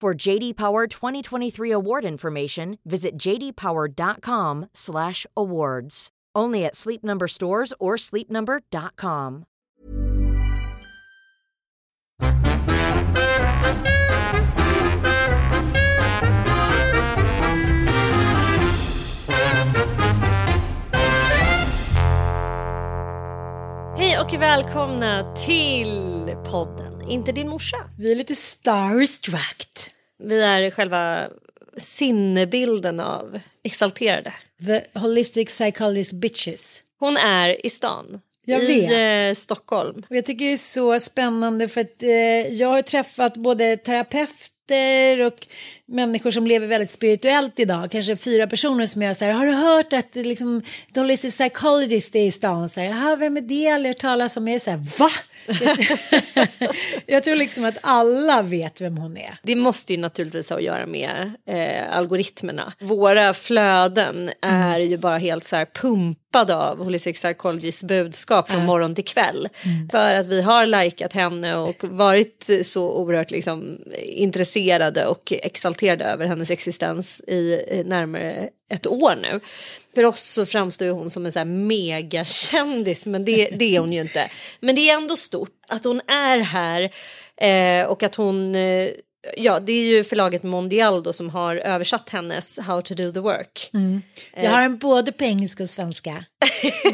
[0.00, 6.08] For JD Power 2023 award information, visit jdpower.com/awards.
[6.34, 9.44] Only at Sleep Number stores or sleepnumber.com.
[23.96, 27.76] Hej och välkomna till podden Inte din morsa.
[27.98, 29.90] Vi är lite starstruck.
[30.18, 31.28] Vi är själva
[31.76, 34.32] sinnebilden av exalterade.
[34.66, 36.82] The holistic psychologist bitches.
[36.98, 38.20] Hon är i stan.
[38.44, 39.28] Jag I vet.
[39.30, 40.02] eh, Stockholm.
[40.10, 42.08] Och jag tycker det är så spännande för att eh,
[42.54, 45.46] jag har träffat både terapeuter och
[45.90, 47.90] människor som lever väldigt spirituellt idag.
[47.90, 50.62] Kanske fyra personer som jag säger, har du hört att liksom,
[50.94, 52.68] the holistic psychologist i stan?
[52.68, 53.66] Så här, "Jaha, vem är det?
[53.66, 54.48] Eller talas om?
[54.48, 55.10] Jag är så här, va?
[57.06, 59.38] jag tror liksom att alla vet vem hon är.
[59.42, 62.72] Det måste ju naturligtvis ha att göra med eh, algoritmerna.
[62.80, 68.94] Våra flöden är ju bara helt så här pumpade av Holistic Psychologys budskap från morgon
[68.94, 69.48] till kväll.
[69.90, 76.26] För att vi har likat henne och varit så oerhört liksom, intresserade och exalterade över
[76.26, 79.40] hennes existens i närmare ett år nu.
[79.94, 83.80] För oss så framstår ju hon som en så här megakändis men det, det är
[83.80, 84.30] hon ju inte.
[84.60, 86.90] Men det är ändå stort att hon är här
[87.36, 88.88] eh, och att hon eh,
[89.36, 93.20] Ja, det är ju förlaget Mondial då som har översatt hennes How to do the
[93.20, 93.70] work.
[94.34, 96.24] Jag har den både på engelska och svenska.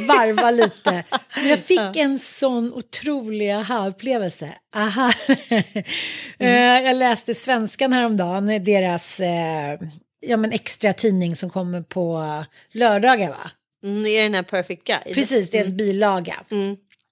[0.08, 1.04] Varva lite.
[1.36, 4.52] Men jag fick en sån otrolig aha-upplevelse.
[4.76, 5.12] Aha.
[6.38, 9.78] Eh, jag läste svenskan häromdagen, deras eh,
[10.20, 13.50] ja, men extra tidning som kommer på lördagar va?
[13.84, 15.14] Mm, det är den här Perfect Guide.
[15.14, 16.34] Precis, deras bilaga.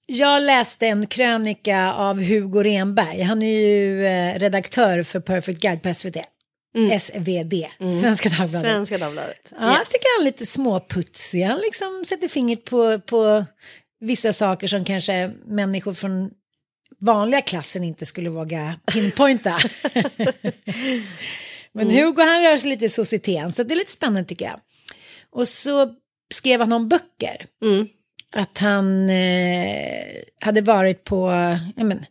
[0.06, 3.22] Jag läste en krönika av Hugo Renberg.
[3.22, 6.16] Han är ju eh, redaktör för Perfect Guide på SVT.
[7.00, 7.54] SvD,
[8.00, 8.60] Svenska Dagbladet.
[8.70, 9.36] Svenska Dagbladet.
[9.50, 9.88] Ja, jag Yes.
[9.88, 11.42] tycker han är lite småputsig.
[11.42, 13.44] Han liksom sätter fingret på, på
[14.00, 16.30] vissa saker som kanske människor från
[17.00, 19.58] vanliga klassen inte skulle våga pinpointa.
[21.72, 24.60] Men Hugo han rör sig lite i societeten så det är lite spännande tycker jag.
[25.30, 25.94] Och så
[26.34, 27.46] skrev han om böcker.
[28.36, 31.30] Att han eh, hade varit på,
[31.76, 32.04] ja men,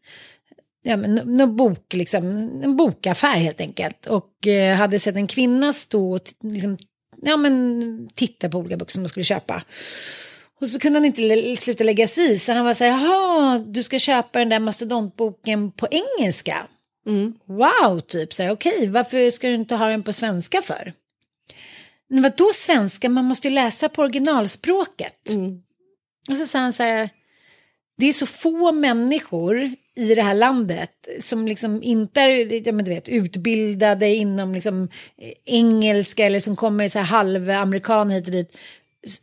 [0.83, 2.25] ja, men någon bok, liksom,
[2.63, 4.05] en bokaffär helt enkelt.
[4.05, 6.77] Och eh, hade sett en kvinna stå och liksom,
[7.21, 9.63] ja, men, titta på olika böcker som man skulle köpa.
[10.61, 13.59] Och så kunde han inte sluta lägga sig i, så han var så här, jaha,
[13.59, 16.67] du ska köpa den där mastodontboken på engelska.
[17.45, 20.93] Wow, typ, så här, okej, varför ska du inte ha den på svenska för?
[22.09, 25.29] Men vadå svenska, man måste ju läsa på originalspråket.
[26.29, 27.09] Och så sa han så här,
[27.97, 32.85] det är så få människor i det här landet som liksom inte är ja, men
[32.85, 38.31] du vet, utbildade inom liksom, eh, engelska eller som kommer så här halvamerikaner hit och
[38.31, 38.57] dit.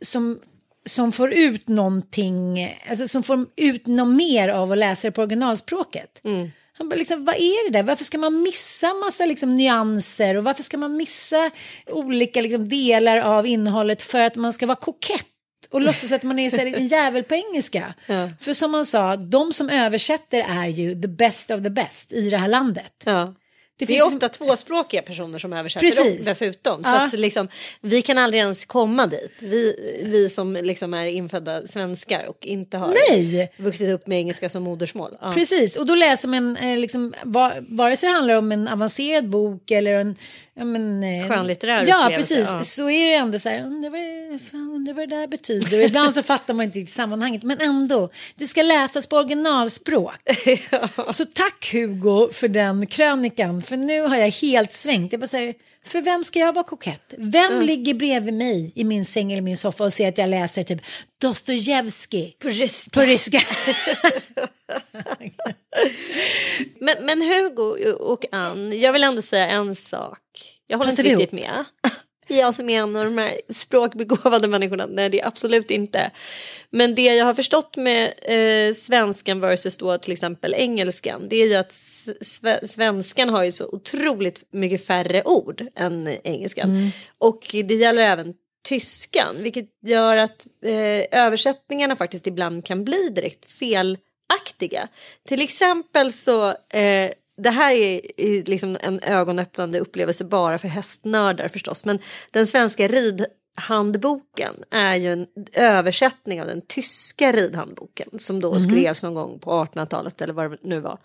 [0.01, 0.39] Som,
[0.85, 5.21] som får ut någonting, alltså som får ut något mer av att läsa det på
[5.21, 6.21] originalspråket.
[6.23, 6.49] Mm.
[6.73, 7.83] Han bara liksom, vad är det där?
[7.83, 11.51] Varför ska man missa massa liksom, nyanser och varför ska man missa
[11.87, 15.30] olika liksom, delar av innehållet för att man ska vara kokett?
[15.69, 17.93] Och låtsas att man är så här, en jävel på engelska.
[18.05, 18.29] Ja.
[18.39, 22.29] För som man sa, de som översätter är ju the best of the best i
[22.29, 22.93] det här landet.
[23.05, 23.33] Ja.
[23.79, 26.25] Det, finns är ofta tvåspråkiga personer som översätter Precis.
[26.25, 26.83] dessutom.
[26.83, 27.05] Så Ja.
[27.05, 27.47] att liksom,
[27.81, 29.31] vi kan aldrig ens komma dit.
[29.39, 33.53] Vi, vi som liksom är infödda svenskar och inte har Nej!
[33.57, 35.17] vuxit upp med engelska som modersmål.
[35.21, 35.31] Ja.
[35.33, 39.29] Precis, och då läser man eh, liksom, va- vare sig det handlar om en avancerad
[39.29, 40.15] bok eller en...
[40.61, 42.49] Ja, men, eh, Skönlitterär Ja, precis.
[42.51, 42.63] ja.
[42.63, 43.89] Så är det ändå så här, undrar
[44.31, 45.77] vad, fan, undrar vad det där betyder.
[45.79, 47.43] Och ibland så fattar man inte riktigt sammanhanget.
[47.43, 50.13] Men ändå, det ska läsas på originalspråk.
[51.11, 53.61] Så tack Hugo för den krönikan.
[53.61, 55.11] För nu har jag helt svängt.
[55.11, 55.53] Jag bara säger,
[55.85, 57.13] för vem ska jag vara kokett?
[57.17, 60.63] Vem ligger bredvid mig i min säng eller min soffa och ser att jag läser
[60.63, 60.81] typ
[61.21, 62.99] Dostojevskij På ryska.
[62.99, 63.39] på ryska?
[66.79, 70.19] Men, men Hugo och Ann, jag vill ändå säga en sak.
[70.67, 71.65] Jag håller Passar inte riktigt med.
[72.37, 76.11] Jag som är en av de här språkbegåvade människorna, nej det är absolut inte.
[76.69, 81.47] Men det jag har förstått med eh, svenskan versus då till exempel engelskan, det är
[81.47, 86.91] ju att sve- svenskan har ju så otroligt mycket färre ord än engelskan.
[87.17, 93.51] Och det gäller även tyskan, vilket gör att eh, översättningarna faktiskt ibland kan bli direkt
[93.51, 94.87] felaktiga.
[95.27, 97.11] Till exempel så, eh,
[97.43, 101.99] det här är, är liksom en ögonöppnande upplevelse bara för hästnördar förstås, men
[102.31, 109.13] den svenska ridhandboken är ju en översättning av den tyska ridhandboken som då skrevs någon
[109.13, 110.97] gång på 1800-talet eller vad det nu var.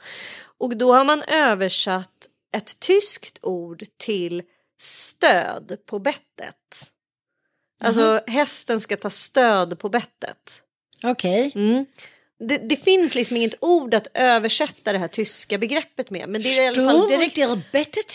[0.58, 4.42] Och då har man översatt ett tyskt ord till
[4.80, 6.92] stöd på bettet.
[7.84, 10.62] Alltså hästen ska ta stöd på bettet.
[11.02, 11.52] Okej.
[11.54, 11.86] Mm.
[12.38, 16.28] Det, det finns liksom inget ord att översätta det här tyska begreppet med.
[16.28, 17.36] Men det är i alla fall direkt...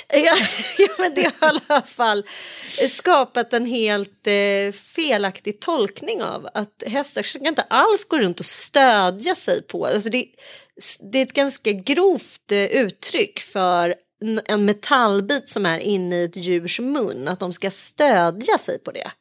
[0.10, 0.36] Ja,
[0.78, 2.26] ja, men det har i alla fall
[2.90, 8.46] skapat en helt eh, felaktig tolkning av att hästar ska inte alls gå runt och
[8.46, 9.86] stödja sig på.
[9.86, 10.26] Alltså det,
[11.12, 16.24] det är ett ganska grovt eh, uttryck för en- en metallbit som är inne i
[16.24, 19.12] ett djurs mun, att de ska stödja sig på det.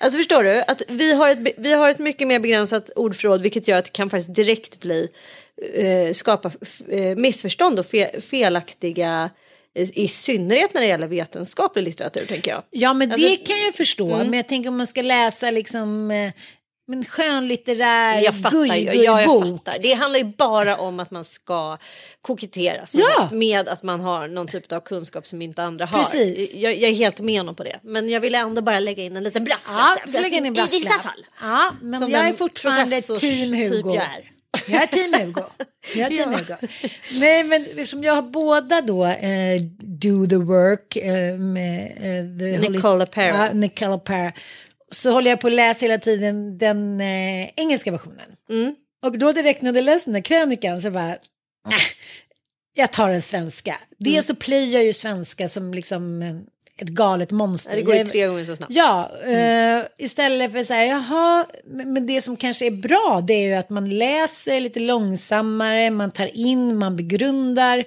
[0.00, 0.62] Alltså förstår du?
[0.66, 3.92] Att vi har ett, vi har ett mycket mer begränsat ordförråd vilket gör att det
[3.92, 5.08] kan faktiskt direkt bli
[5.74, 6.50] eh, skapa
[6.88, 9.30] eh, missförstånd och fe, felaktiga
[9.74, 12.62] eh, i synnerhet när det gäller vetenskaplig litteratur tänker jag.
[12.70, 14.06] Ja, men Alltså- det kan jag förstå.
[14.06, 16.10] Men jag tänker om man ska läsa liksom
[16.88, 19.64] eh, en skönlitterär ju, ja, jag guj-guj-bok.
[19.64, 19.78] fattar.
[19.82, 21.78] Det handlar ju bara om att man ska
[22.20, 23.28] kokettera Ja.
[23.32, 25.98] med att man har någon typ av kunskap som inte andra har.
[26.02, 26.54] Precis.
[26.54, 27.78] Jag, jag är helt med honom på det.
[27.82, 29.76] Men jag vill ändå bara lägga in en liten brasklapp.
[29.78, 30.82] Ja, du får lägga in en I brasklapp.
[30.82, 31.26] vissa fall.
[31.40, 33.94] Ja, men Som jag är fortfarande team typ Hugo.
[33.94, 34.30] jag är.
[34.66, 35.42] Jag är team Hugo.
[35.94, 36.54] Jag är team Hugo.
[37.20, 42.68] Nej, men eftersom jag har båda då eh, Do the Work eh, med eh, the
[42.70, 43.26] Nicola Parra.
[43.46, 44.32] Ja, Nicola.
[44.90, 48.36] Så håller jag på att läsa hela tiden den eh, engelska versionen.
[48.50, 48.74] Mm.
[49.02, 51.18] Och då direkt när jag läste den här krönikan så bara, "Äh,
[52.74, 53.70] jag tar den svenska.
[53.70, 53.86] Mm.
[53.98, 56.22] Dels så plöjer jag ju svenska som liksom
[56.80, 57.76] ett galet monster.
[57.76, 58.74] Det går ju tre gånger så snabbt.
[58.74, 63.46] Ja, eh, istället för så här, jaha, men det som kanske är bra det är
[63.48, 67.84] ju att man läser lite långsammare, man tar in, man begrundar.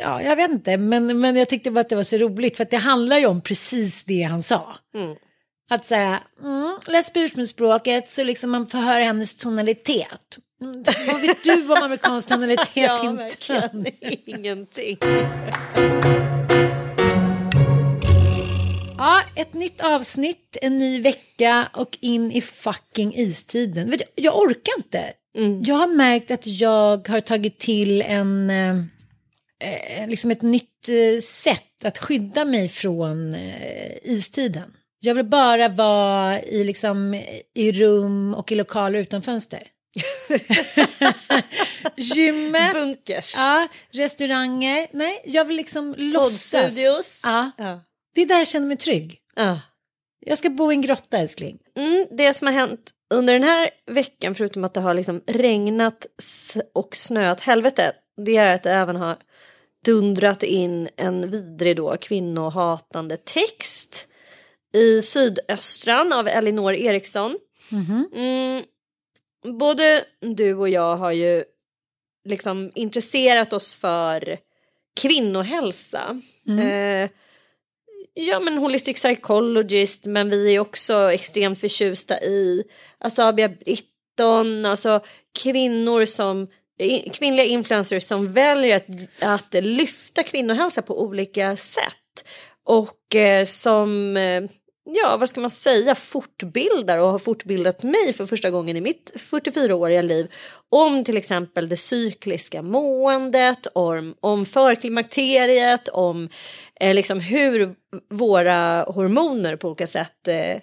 [0.00, 2.64] Ja, jag vet inte, men, men jag tyckte bara att det var så roligt för
[2.64, 4.76] att det handlar ju om precis det han sa.
[5.72, 10.38] Att så här, mm, läs på ursprungsspråket så liksom man får höra hennes tonalitet.
[10.62, 12.68] Mm, Vad vet du om amerikansk tonalitet?
[12.74, 13.22] Ja, inte?
[13.22, 13.86] verkligen.
[14.26, 14.98] Ingenting.
[18.98, 23.90] Ja, ett nytt avsnitt, en ny vecka och in i fucking istiden.
[23.90, 25.12] Vet du, jag orkar inte.
[25.66, 28.76] Jag har märkt att jag har tagit till en, eh,
[30.00, 34.72] eh, liksom ett nytt eh, sätt att skydda mig från eh, istiden.
[35.00, 37.22] Jag vill bara vara i, liksom,
[37.54, 39.62] i rum och i lokaler utan fönster.
[41.96, 42.72] Gymmet.
[42.72, 43.34] Bunkers.
[43.36, 44.86] Ja, restauranger.
[44.92, 46.76] Nej, jag vill liksom låtsas.
[47.24, 47.80] Ja, Ja.
[48.14, 49.18] det är där jag känner mig trygg.
[49.36, 49.60] Ja.
[50.26, 51.58] Jag ska bo i en grotta älskling.
[51.76, 56.06] Mm, det som har hänt under den här veckan, förutom att det har liksom regnat
[56.74, 57.92] och snöat helvete,
[58.26, 59.16] det är att det även har
[59.84, 64.08] dundrat in en vidrig då kvinnohatande text
[64.72, 67.38] i Sydöstran av Elinor Eriksson.
[68.14, 68.64] Mm,
[69.58, 71.44] både du och jag har ju
[72.28, 74.38] liksom intresserat oss för
[75.00, 76.20] kvinnohälsa.
[76.48, 77.10] Eh,
[78.14, 82.64] ja men holistic psychologist men vi är också extremt förtjusta i
[82.98, 85.00] Asabia Britton, alltså
[85.42, 86.48] kvinnor som
[87.12, 92.24] kvinnliga influencers som väljer att, att lyfta kvinnohälsa på olika sätt
[92.64, 94.42] och eh, som eh,
[94.94, 99.12] ja, vad ska man säga, fortbildar och har fortbildat mig för första gången i mitt
[99.14, 100.32] 44-åriga liv
[100.68, 106.28] om till exempel det cykliska måendet, om, om förklimakteriet, om
[106.80, 107.74] eh, liksom hur
[108.08, 110.56] våra hormoner på olika sätt eh,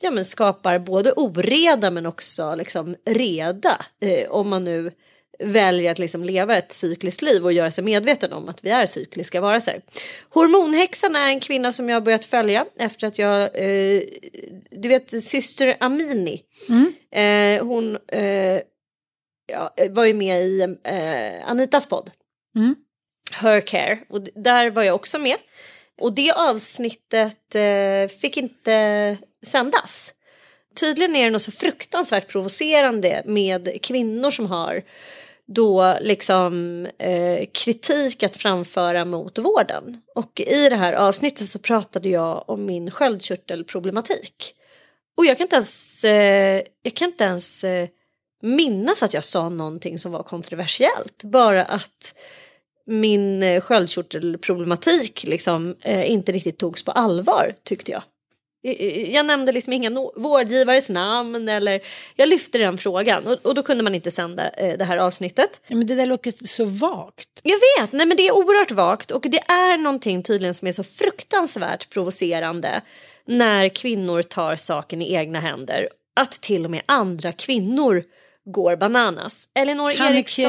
[0.00, 4.92] ja, men skapar både oreda men också liksom reda eh, om man nu
[5.42, 8.86] väljer att liksom leva ett cykliskt liv och göra sig medveten om att vi är
[8.86, 9.80] cykliska varelser.
[10.28, 14.02] Hormonhäxan är en kvinna som jag har börjat följa efter att jag, eh,
[14.70, 16.42] du vet syster Amini,
[17.10, 18.60] eh, hon eh,
[19.52, 22.10] ja, var ju med i eh, Anitas podd.
[23.32, 25.36] Her Care och där var jag också med.
[26.00, 29.16] Och det avsnittet eh, fick inte
[29.46, 30.12] sändas.
[30.80, 34.82] Tydligen är det något så fruktansvärt provocerande med kvinnor som har
[35.54, 40.02] då liksom eh, kritik att framföra mot vården.
[40.14, 44.54] Och i det här avsnittet så pratade jag om min sköldkörtelproblematik.
[45.16, 47.88] Och jag kan inte ens, eh, jag kan inte ens eh,
[48.42, 51.24] minnas att jag sa någonting som var kontroversiellt.
[51.24, 52.14] Bara att
[52.86, 58.02] min eh, sköldkörtelproblematik liksom eh, inte riktigt togs på allvar tyckte jag.
[58.62, 61.80] Jag- Jag nämnde liksom inga no- vårdgivares namn eller
[62.16, 65.60] jag lyfte den frågan och, och då kunde man inte sända eh, det här avsnittet.
[65.66, 67.28] Ja, men det där låter så vagt.
[67.42, 70.72] Jag vet, nej men det är oerhört vagt och det är någonting tydligen som är
[70.72, 72.80] så fruktansvärt provocerande
[73.26, 75.88] när kvinnor tar saken i egna händer.
[76.16, 78.02] Att till och med andra kvinnor
[78.44, 79.48] går bananas.
[79.54, 80.44] Elinor Eriksson.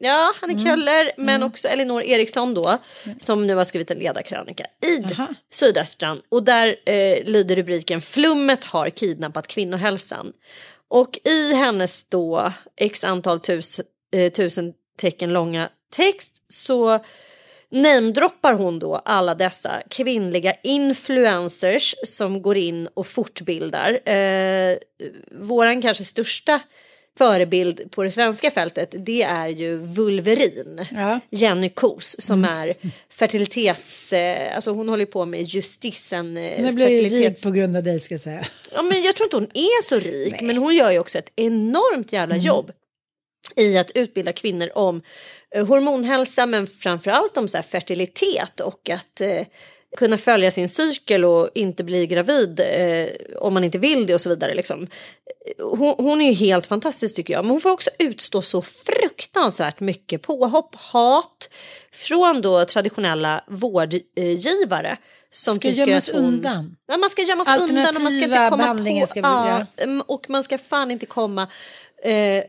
[0.00, 2.78] Ja, Hanne Köller, men också Elinor Eriksson då,
[3.18, 5.34] som nu har skrivit en ledarkrönika i Jaha.
[5.50, 6.22] Sydöstran.
[6.28, 10.32] Och där eh, lyder rubriken Flummet har kidnappat kvinnohälsan.
[10.88, 13.80] Och i hennes då x antal tus,
[14.16, 17.00] eh, tusen tecken långa text så
[17.70, 24.08] namedroppar hon då alla dessa kvinnliga influencers som går in och fortbildar.
[24.08, 24.76] Eh,
[25.30, 26.60] våran kanske största
[27.18, 30.86] förebild på det svenska fältet det är ju Vulverin.
[30.94, 31.20] Ja.
[31.30, 32.74] Jenny Kos som är
[33.10, 34.12] fertilitets...
[34.12, 36.36] Eh, alltså hon håller på med justisen.
[36.36, 38.44] Eh, Nu blir fertilitets- rik på grund av dig ska jag säga.
[38.74, 41.32] Ja, men jag tror inte hon är så rik, men hon gör ju också ett
[41.36, 42.72] enormt jävla jobb
[43.56, 45.02] i att utbilda kvinnor om
[45.54, 49.20] eh, hormonhälsa men framförallt om så här, fertilitet och att
[49.96, 53.06] kunna följa sin cykel och inte bli gravid eh,
[53.38, 54.54] om man inte vill det och så vidare.
[54.54, 54.86] Liksom.
[55.58, 59.80] Hon, hon är ju helt fantastisk tycker jag, men hon får också utstå så fruktansvärt
[59.80, 61.50] mycket påhopp, hat
[61.92, 64.96] från då traditionella vårdgivare.
[65.30, 66.76] Som Ska tycker gömmas att hon, undan.
[66.86, 69.06] Ja, man ska gömmas undan och man ska inte Alternativa komma på...
[69.06, 69.82] ska bli- ja, ja.
[69.82, 71.48] mm, och man ska fan inte komma...
[72.02, 72.44] Eh,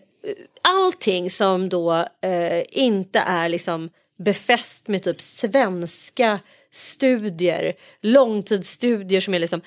[0.61, 6.39] allting som då eh, inte är liksom befäst med typ svenska
[6.77, 9.61] studier, långtidsstudier som är liksom,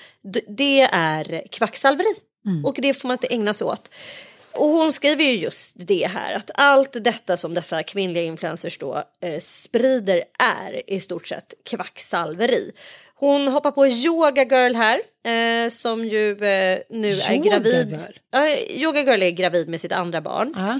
[0.47, 2.15] det är kvacksalveri.
[2.65, 3.89] Och det får man inte ägna sig åt.
[4.53, 9.03] Och hon skriver ju just det här att allt detta som dessa kvinnliga influencers då
[9.21, 12.71] eh, sprider är i stort sett kvacksalveri.
[13.15, 15.01] Hon hoppar på Yoga Girl här
[15.31, 17.89] eh, som ju eh, nu är Yoga gravid.
[17.89, 18.81] Girl?
[18.81, 20.53] Yoga Girl är gravid med sitt andra barn.
[20.55, 20.79] Ja.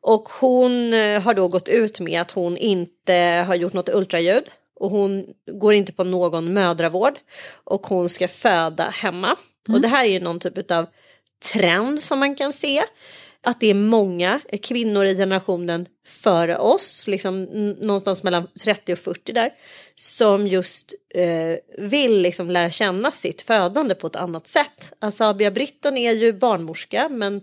[0.00, 4.44] Och hon eh, har då gått ut med att hon inte har gjort något ultraljud.
[4.82, 5.24] Och hon
[5.60, 7.18] går inte på någon mödravård.
[7.64, 9.36] Och hon ska föda hemma.
[9.68, 10.86] Och det här är ju någon typ av
[11.52, 12.84] trend som man kan se.
[13.44, 17.44] Att det är många kvinnor i generationen före oss, liksom
[17.80, 19.50] någonstans mellan 30 och 40 där,
[19.96, 24.92] som just eh, vill liksom lära känna sitt födande på ett annat sätt.
[24.98, 27.40] Asabia Britton är ju barnmorska men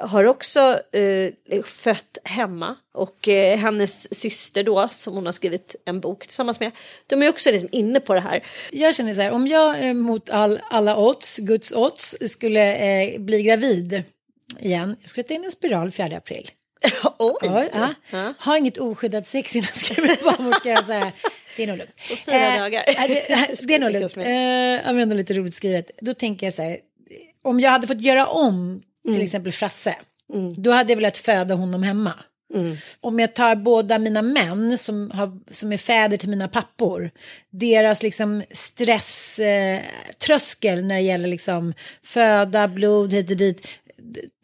[0.00, 6.00] har också eh, fött hemma och eh, hennes syster då som hon har skrivit en
[6.00, 6.70] bok tillsammans med
[7.06, 8.46] de är också liksom inne på det här.
[8.72, 13.20] Jag känner så här, om jag eh, mot all, alla odds, Guds odds, skulle eh,
[13.20, 14.04] bli gravid
[14.60, 16.50] igen, jag ska sätta in en spiral 4 april.
[17.18, 17.34] Oj!
[17.42, 17.94] Ja, ja.
[18.10, 18.34] Ja.
[18.38, 20.82] Ha inget oskyddat sex innan jag ska bli barnmorska.
[20.82, 21.12] Så här,
[21.56, 21.96] det är nog lugnt.
[22.10, 22.84] På fyra dagar.
[22.98, 24.16] nej, det, det är nog lugnt.
[24.16, 25.90] Eh, lyckas ja, men ändå lite roligt skrivet.
[26.00, 26.78] Då tänker jag så här,
[27.42, 29.22] om jag hade fått göra om till Mm.
[29.22, 29.94] exempel Frasse,
[30.56, 32.14] då hade jag velat föda honom hemma.
[33.00, 37.10] Om jag tar båda mina män som, har, som är fäder till mina pappor,
[37.50, 43.68] deras liksom stresströskel eh, när det gäller liksom föda, blod hit och dit,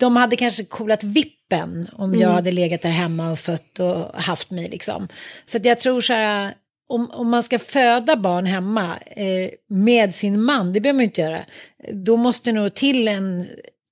[0.00, 4.50] de hade kanske kolat vippen om jag hade legat där hemma och fött och haft
[4.50, 5.08] mig liksom.
[5.44, 6.54] Så att jag tror så här,
[6.88, 11.06] om, om man ska föda barn hemma eh, med sin man, det behöver man ju
[11.06, 11.40] inte göra,
[11.92, 13.46] då måste nog till en,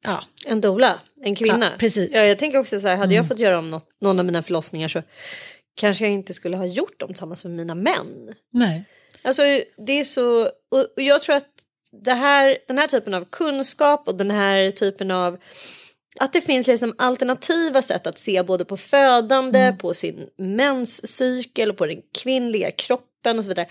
[0.05, 1.67] ja, En dola, en kvinna.
[1.67, 2.11] Ja, precis.
[2.15, 4.43] Ja, jag tänker också så här, hade jag fått göra om något, någon av mina
[4.43, 5.03] förlossningar så
[5.75, 8.35] kanske jag inte skulle ha gjort dem tillsammans med mina män.
[8.53, 8.85] nej.
[9.23, 9.43] Alltså
[9.87, 11.68] det är så, och och jag tror att
[12.04, 15.38] det här, den här typen av kunskap och den här typen av
[16.21, 21.76] att det finns liksom alternativa sätt att se både på födande, på sin menscykel och
[21.76, 23.67] på den kvinnliga kroppen och så vidare.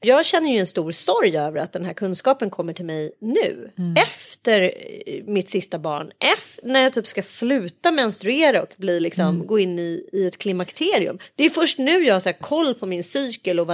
[0.00, 3.70] Jag känner ju en stor sorg över att den här kunskapen kommer till mig nu.
[3.96, 6.12] Efter eh, mitt sista barn.
[6.18, 10.38] Efter, när jag typ ska sluta menstruera och bli liksom, gå in i, i ett
[10.38, 11.18] klimakterium.
[11.36, 13.66] Det är först nu jag har så här, koll på min cykel och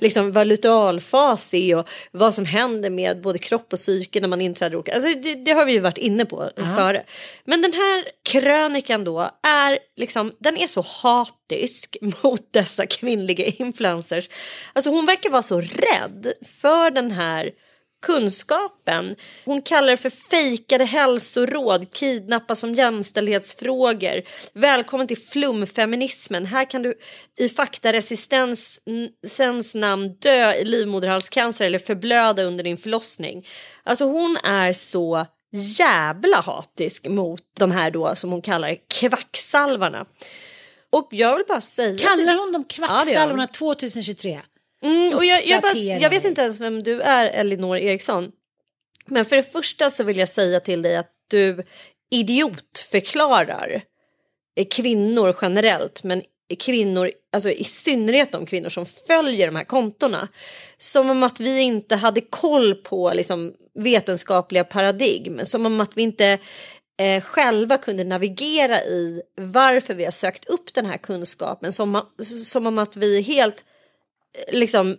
[0.00, 4.40] liksom, vad lutealfas är och vad som händer med både kropp och psyke när man
[4.40, 4.94] inträder olika.
[4.94, 7.04] Alltså, det, det har vi ju varit inne på före.
[7.44, 10.82] Men den här krönikan då är liksom, den är så
[11.48, 14.28] skeptisk mot dessa kvinnliga influencers.
[14.72, 17.50] Alltså hon verkar vara så rädd för den här
[18.02, 19.16] kunskapen.
[19.44, 24.22] Hon kallar det för fejkade hälsoråd, kidnappa som jämställdhetsfrågor.
[24.52, 26.46] Välkommen till flumfeminismen.
[26.46, 26.94] Här kan du
[27.38, 33.46] i faktaresistensens namn dö i livmoderhalscancer eller förblöda under din förlossning.
[33.84, 40.06] Alltså hon är så jävla hatisk mot de här då som hon kallar kvacksalvarna.
[40.92, 41.98] Och jag vill bara säga...
[41.98, 43.76] Kallar hon dem Ja, kvacksalvorna hon.
[43.76, 44.40] 2023?
[44.82, 48.32] Mm, och jag, jag, bara, jag vet inte ens vem du är, Elinor Eriksson.
[49.06, 51.62] Men för det första så vill jag säga till dig att du
[52.10, 53.82] idiotförklarar
[54.70, 56.22] kvinnor generellt, men
[56.58, 60.28] kvinnor, alltså i synnerhet de kvinnor som följer de här kontona.
[60.78, 66.02] Som om att vi inte hade koll på liksom, vetenskapliga paradigm, som om att vi
[66.02, 66.38] inte
[66.98, 72.02] eh, själva kunde navigera i varför vi har sökt upp den här kunskapen, som,
[72.44, 73.64] som om att vi är helt
[74.52, 74.96] liksom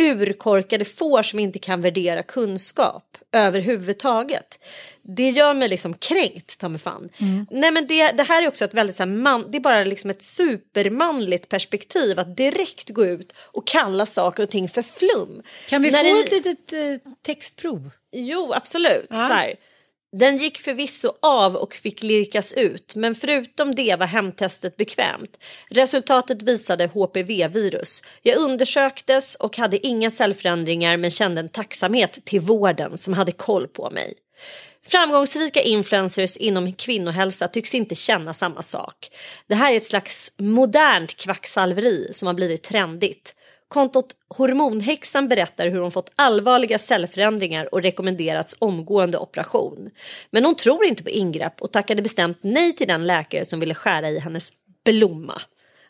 [0.00, 4.64] urkorkade får som inte kan värdera kunskap överhuvudtaget.
[5.02, 7.08] Det gör mig liksom kränkt, ta mig fan.
[7.50, 9.84] Nej men det, det här är också ett väldigt så här, man, det är bara
[9.84, 15.42] liksom ett supermanligt perspektiv att direkt gå ut och kalla saker och ting för flum.
[15.68, 17.90] Kan vi När få det- ett litet eh, textprov?
[18.12, 19.06] Jo, absolut.
[19.10, 19.16] Ja.
[19.16, 19.54] Så här.
[20.18, 25.38] Den gick förvisso av och fick lirkas ut, men förutom det var hemtestet bekvämt.
[25.70, 28.02] Resultatet visade HPV-virus.
[28.22, 33.68] Jag undersöktes och hade inga cellförändringar men kände en tacksamhet till vården som hade koll
[33.68, 34.14] på mig.
[34.86, 39.10] Framgångsrika influencers inom kvinnohälsa tycks inte känna samma sak.
[39.46, 43.34] Det här är ett slags modernt kvacksalveri som har blivit trendigt.
[43.68, 49.90] Kontot Hormonhäxan berättar hur hon fått allvarliga cellförändringar och rekommenderats omgående operation.
[50.30, 53.74] Men hon tror inte på ingrepp och tackade bestämt nej till den läkare som ville
[53.74, 54.52] skära i hennes
[54.84, 55.42] blomma.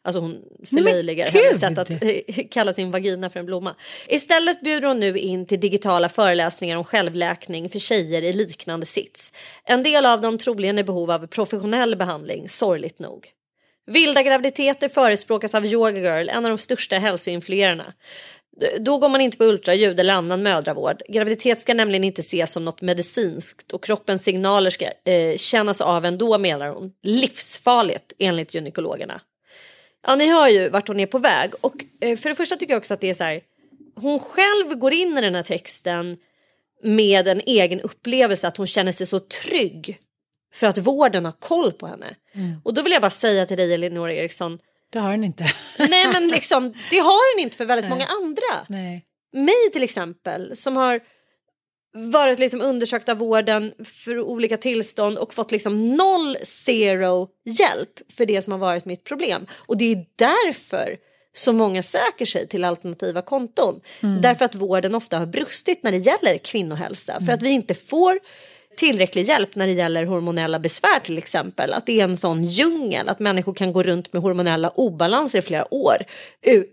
[0.03, 3.75] Alltså hon förlöjligar hennes sätt att eh, kalla sin vagina för en blomma.
[4.09, 9.33] Istället bjuder hon nu in till digitala föreläsningar om självläkning för tjejer i liknande sits.
[9.65, 13.29] En del av dem troligen i behov av professionell behandling, sorgligt nog.
[13.87, 17.92] Vilda graviditeter förespråkas av Yoga Girl, en av de största hälsoinfluerarna.
[18.81, 21.03] Då går man inte på ultraljud eller annan mödravård.
[21.09, 26.05] Graviditet ska nämligen inte ses som något medicinskt och kroppens signaler ska eh, kännas av
[26.05, 26.92] ändå menar hon.
[27.03, 29.20] Livsfarligt enligt gynekologerna.
[30.07, 31.51] Ja, ni hör ju vart hon är på väg.
[31.61, 33.40] Och eh, för det första tycker jag också att det är så här.
[33.94, 36.16] Hon själv går in i den här texten
[36.83, 39.99] med en egen upplevelse att hon känner sig så trygg
[40.55, 42.14] för att vården har koll på henne.
[42.64, 44.59] Och då vill jag bara säga till dig Elinor Eriksson,
[44.90, 45.45] Det har den inte.
[45.79, 48.67] nej men liksom det har den inte för väldigt många andra.
[48.69, 49.05] Nej.
[49.33, 51.01] Mig till exempel som har
[51.97, 58.27] varit liksom undersökt av vården för olika tillstånd och fått liksom noll zero hjälp för
[58.27, 59.47] det som har varit mitt problem.
[59.67, 60.97] Och det är därför
[61.33, 63.81] så många söker sig till alternativa konton.
[64.23, 67.21] Därför att vården ofta har brustit när det gäller kvinnohälsa.
[67.21, 68.21] För att vi inte får
[68.77, 71.73] tillräcklig hjälp när det gäller hormonella besvär till exempel.
[71.73, 75.43] Att det är en sån djungel att människor kan gå runt med hormonella obalanser i
[75.43, 75.97] flera år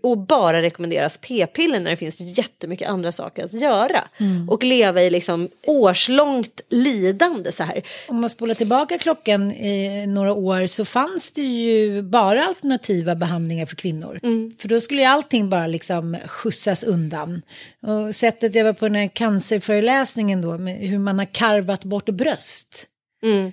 [0.02, 4.04] och bara rekommenderas p-piller när det finns jättemycket andra saker att göra.
[4.48, 7.82] Och leva i liksom årslångt lidande så här.
[8.08, 13.66] Om man spolar tillbaka klockan i några år så fanns det ju bara alternativa behandlingar
[13.66, 14.20] för kvinnor.
[14.58, 17.42] För då skulle ju allting bara liksom skjutsas undan.
[17.80, 22.08] Och sättet jag var på den här cancerföreläsningen då, med hur man har karvat bort
[22.08, 22.88] bröst.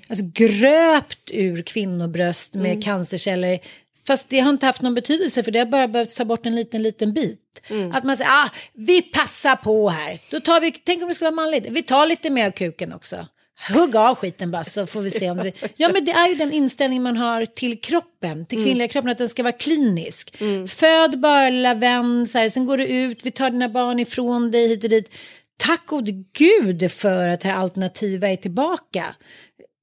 [0.10, 3.60] Alltså gröpt ur kvinnobröst med cancerceller.
[4.08, 6.56] Fast det har inte haft någon betydelse för det har bara behövt ta bort en
[6.56, 7.62] liten, liten bit.
[7.94, 10.20] Att man säger, ah, vi passar på här.
[10.32, 12.94] Då tar vi, tänk om det skulle vara manligt, vi tar lite mer av kuken
[12.94, 13.28] också.
[13.74, 15.52] Hugg av skiten bara så får vi se om det...
[15.76, 19.18] Ja men det är ju den inställning man har till kroppen, till kvinnliga kroppen, att
[19.18, 20.38] den ska vara klinisk.
[20.68, 24.90] Föd bara här, sen går du ut, vi tar dina barn ifrån dig hit och
[24.90, 25.14] dit.
[25.60, 29.16] Tack gode gud för att det här alternativa är tillbaka.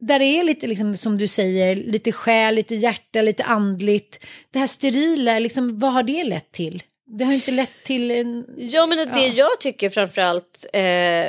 [0.00, 4.26] Där det är lite, liksom, som du säger, lite själ, lite hjärta, lite andligt.
[4.50, 6.82] Det här sterila, liksom, vad har det lett till?
[7.08, 8.44] Det har inte lett till en...
[8.56, 10.80] Ja men det jag tycker framförallt eh,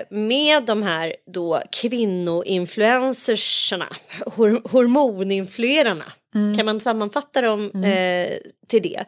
[0.10, 3.88] med de här då kvinnoinfluencerserna,
[4.26, 6.06] hor hormoninfluerarna,
[6.58, 9.06] kan man sammanfatta dem eh, till det?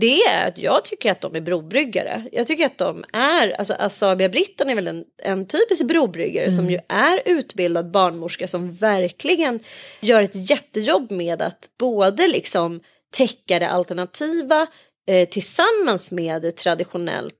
[0.00, 2.22] Det är att jag tycker att de är brobryggare.
[2.32, 6.70] Jag tycker att de är, alltså Asabia Britton är väl en, en typisk brobryggare som
[6.70, 9.60] ju är utbildad barnmorska som verkligen
[10.00, 12.80] gör ett jättejobb med att både liksom
[13.16, 14.66] täcka det alternativa
[15.06, 17.34] eh, tillsammans med det traditionellt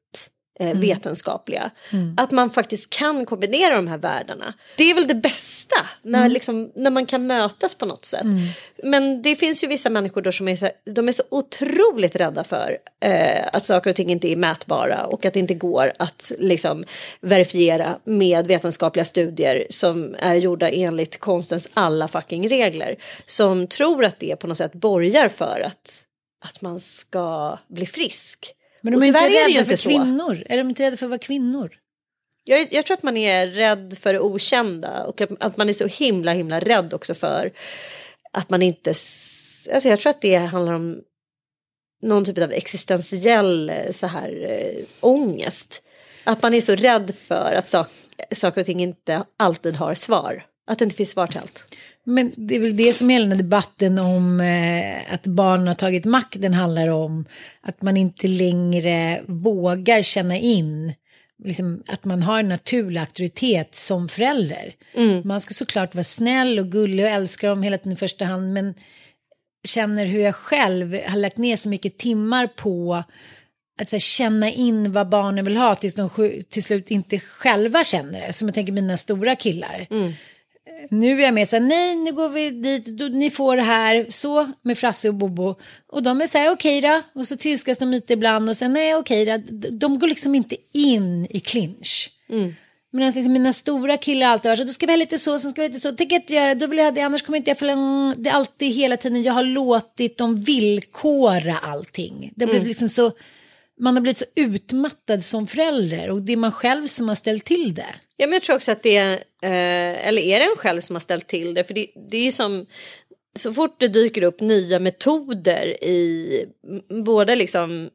[0.60, 1.70] eh, vetenskapliga.
[2.16, 4.54] Att man faktiskt kan kombinera de här världarna.
[4.76, 8.26] Det är väl det bästa när, liksom, när man kan mötas på något sätt.
[8.82, 12.44] Men det finns ju vissa människor då som är så, de är så otroligt rädda
[12.44, 16.32] för eh, att saker och ting inte är mätbara och att det inte går att
[16.38, 16.84] liksom,
[17.20, 22.96] verifiera med vetenskapliga studier som är gjorda enligt konstens alla fucking regler.
[23.26, 26.04] Som tror att det på något sätt borgar för att,
[26.44, 28.54] att man ska bli frisk.
[28.84, 29.88] Men de är inte tyvärr är ju rädda för inte så.
[29.88, 30.42] kvinnor.
[30.46, 31.78] Är de inte rädda för att vara kvinnor?
[32.44, 35.72] Jag, jag tror att man är rädd för det okända och att, att man är
[35.72, 37.52] så himla himla rädd också för
[38.32, 38.90] att man inte...
[38.90, 41.00] Alltså jag tror att det handlar om
[42.02, 45.82] någon typ av existentiell eh, så här, eh, ångest.
[46.24, 47.88] Att man är så rädd för att sak,
[48.30, 50.46] saker och ting inte alltid har svar.
[50.66, 51.76] Att det inte finns svar till allt.
[52.06, 56.04] Men det är väl det som hela den debatten om eh, att barn har tagit
[56.04, 57.24] makten handlar om.
[57.62, 60.92] Att man inte längre vågar känna in
[61.44, 64.74] liksom, att man har en naturlig auktoritet som förälder.
[65.24, 68.52] Man ska såklart vara snäll och gullig och älska dem hela tiden i första hand.
[68.52, 68.74] Men
[69.68, 73.04] känner hur jag själv har lagt ner så mycket timmar på
[73.80, 76.10] att här, känna in vad barnen vill ha tills de
[76.48, 78.32] till slut inte själva känner det.
[78.32, 79.86] Som jag tänker mina stora killar.
[80.90, 83.62] Nu är jag med så här, nej nu går vi dit, då, ni får det
[83.62, 85.54] här, så med Frasse och Bobo.
[85.92, 88.72] Och de är så här, okej då, och så trilskas de lite ibland och sen
[88.72, 89.36] nej okej då.
[89.70, 92.10] De- går liksom inte in i clinch.
[92.92, 95.50] Medan liksom mina stora killar alltid varit så, då ska vi ha lite så, sen
[95.50, 97.22] ska vi ha lite så, tänker jag inte göra, då vill jag ha det, annars
[97.22, 102.32] kommer inte jag förlänga, det är alltid hela tiden, jag har låtit dem villkora allting.
[102.36, 103.12] Det har blivit liksom så,
[103.80, 107.44] man har blivit så utmattad som förälder och det är man själv som har ställt
[107.44, 107.94] till det.
[108.16, 110.96] Ja, men jag tror också att det är, eh, eller är det en själv som
[110.96, 111.64] har ställt till det?
[111.64, 112.66] För det, det är ju som,
[113.38, 116.46] så fort det dyker upp nya metoder i
[117.04, 117.90] både liksom,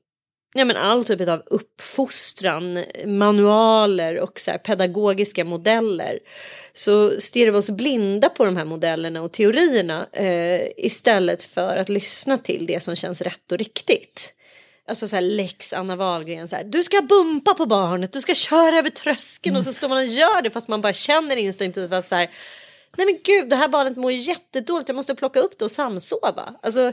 [0.53, 6.19] ja men all typ av uppfostran, manualer och så här pedagogiska modeller.
[6.73, 11.89] Så stirrar vi oss blinda på de här modellerna och teorierna eh, istället för att
[11.89, 14.33] lyssna till det som känns rätt och riktigt.
[14.89, 18.33] Alltså så här lex Anna Wahlgren så här, du ska bumpa på barnet, du ska
[18.33, 21.93] köra över tröskeln och så står man och gör det fast man bara känner instinktivt
[21.93, 22.29] att så här,
[22.97, 26.53] nej men gud det här barnet mår jättedåligt, jag måste plocka upp det och samsova.
[26.61, 26.91] Alltså,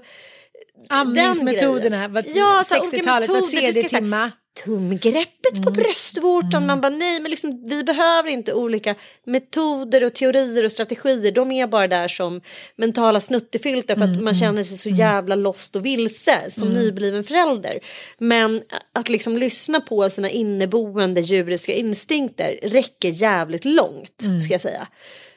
[0.88, 4.32] Amningsmetoderna, Ja, så här, olika 60-talet, var tredje timma.
[4.64, 6.66] Tumgreppet på bröstvårtan.
[6.66, 11.32] Man bara nej men liksom, vi behöver inte olika metoder och teorier och strategier.
[11.32, 12.40] De är bara där som
[12.76, 17.80] mentala snuttefilter för att man känner sig så jävla lost och vilse som nybliven förälder.
[18.18, 24.88] Men att liksom lyssna på sina inneboende djuriska instinkter räcker jävligt långt ska jag säga.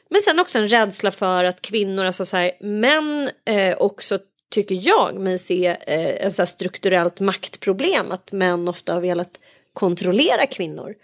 [0.10, 4.80] Men sen också en rädsla för att kvinnor, alltså så här, män eh, också tycker
[4.82, 9.40] jag mig se eh, en så strukturellt maktproblem att män ofta har velat
[9.74, 10.96] kontrollera kvinnor.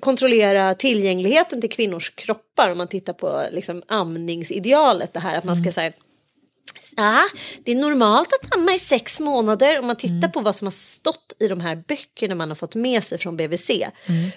[0.00, 5.12] Kontrollera tillgängligheten till kvinnors kroppar om man tittar på liksom, amningsidealet.
[5.12, 5.92] Det här att man ska säga
[6.96, 7.22] Ja,
[7.64, 10.72] det är normalt att amma i sex månader om man tittar på vad som har
[10.72, 13.70] stått i de här böckerna man har fått med sig från BVC.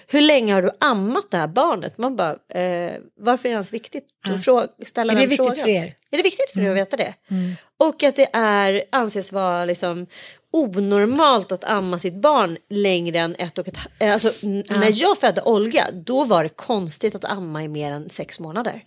[0.06, 1.98] Hur länge har du ammat det här barnet?
[1.98, 5.54] Man bara, eh, varför är det ens viktigt att fråga, ställa Är det viktigt frågan?
[5.56, 5.94] för er?
[6.10, 7.14] Är det viktigt för er att veta det?
[7.76, 10.06] Och att det är, anses vara liksom
[10.52, 15.18] onormalt att amma sitt barn längre än ett och ett eh, Alltså n- när jag
[15.18, 18.82] födde Olga, då var det konstigt att amma i mer än sex månader.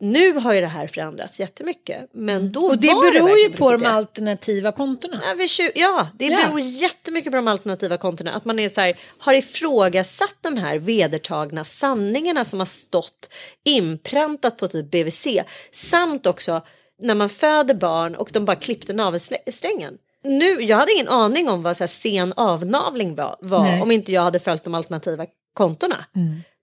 [0.00, 2.08] Nu har ju det här förändrats jättemycket.
[2.12, 2.70] Men då Mm.
[2.70, 3.88] Och det var beror ju verkligen på de det.
[3.88, 5.20] alternativa kontona.
[5.36, 6.36] Ja, ja, det Ja.
[6.46, 8.32] beror jättemycket på de alternativa kontona.
[8.32, 13.30] Att man är så här, har ifrågasatt de här vedertagna sanningarna som har stått
[13.64, 15.26] inpräntat på typ BVC.
[15.72, 16.60] Samt också
[17.02, 19.94] när man föder barn och de bara klippte navelsträngen.
[20.24, 23.82] Nu, jag hade ingen aning om vad så här sen avnavling var, Nej.
[23.82, 26.04] om inte jag hade följt de alternativa kontona.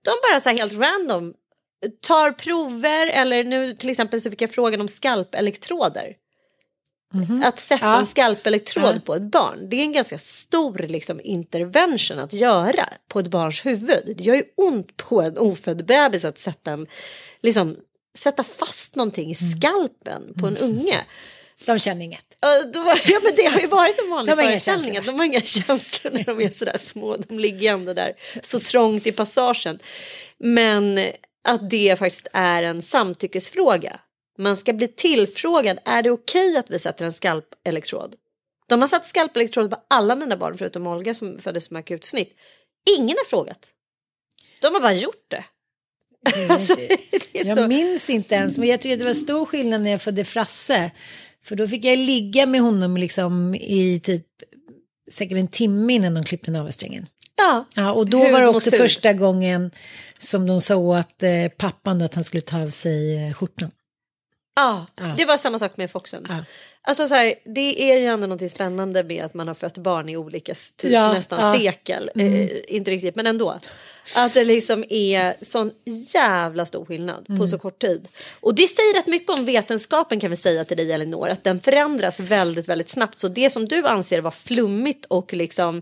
[0.06, 1.34] De bara så här helt random
[2.02, 6.16] tar prover eller nu till exempel så fick jag frågan om skalpelektroder.
[7.44, 8.00] Att sätta Ja.
[8.00, 9.00] en skalpelektrod Ja.
[9.06, 13.66] på ett barn, det är en ganska stor liksom, intervention att göra på ett barns
[13.66, 14.14] huvud.
[14.18, 16.88] Det gör ju ont på en ofödd bebis att sätta, en,
[17.42, 17.78] liksom,
[18.18, 20.98] sätta fast någonting i skalpen på en unge.
[21.66, 22.26] De känner inget.
[22.42, 26.24] Ja, men det har ju varit en vanlig föreställning att de har inga känslor när
[26.24, 27.18] de är sådär små.
[27.18, 29.80] De ligger ändå där så trångt i passagen.
[30.38, 31.00] Men
[31.44, 34.00] att det faktiskt är en samtyckesfråga.
[34.38, 38.16] Man ska bli tillfrågad, är det okej att vi sätter en skalpelektrod?
[38.68, 42.36] De har satt skalpelektrod på alla mina barn förutom Olga som föddes med akutsnitt.
[42.98, 43.70] Ingen har frågat.
[44.62, 45.46] De har bara gjort det.
[46.50, 46.76] Alltså,
[47.32, 47.68] det Jag så...
[47.68, 50.92] minns inte ens, men jag tycker att det var stor skillnad när jag födde Frasse.
[51.44, 54.26] För då fick jag ligga med honom liksom i typ
[55.12, 57.08] säkert en timme innan de klippte navelsträngen.
[57.36, 57.66] Ja.
[57.76, 59.72] Ja, och då var det också första gången
[60.20, 63.72] som de sa åt eh, pappan då att han skulle ta av sig eh, skjortan.
[64.56, 65.14] Ja, Ja.
[65.18, 66.26] det var samma sak med Foxen.
[66.30, 66.44] Ja.
[66.82, 70.10] Alltså så här, det är ju ändå något spännande med att man har fött barn
[70.10, 72.12] i olika typ Ja, nästan sekel.
[72.16, 73.60] Eh, inte riktigt, men ändå.
[74.16, 75.72] Att det liksom är sån
[76.14, 78.08] jävla stor skillnad på så kort tid.
[78.40, 81.30] Och det säger rätt mycket om vetenskapen kan vi säga till dig Elinor.
[81.30, 83.20] Att den förändras väldigt, väldigt snabbt.
[83.20, 85.82] Så det som du anser vara flummigt och liksom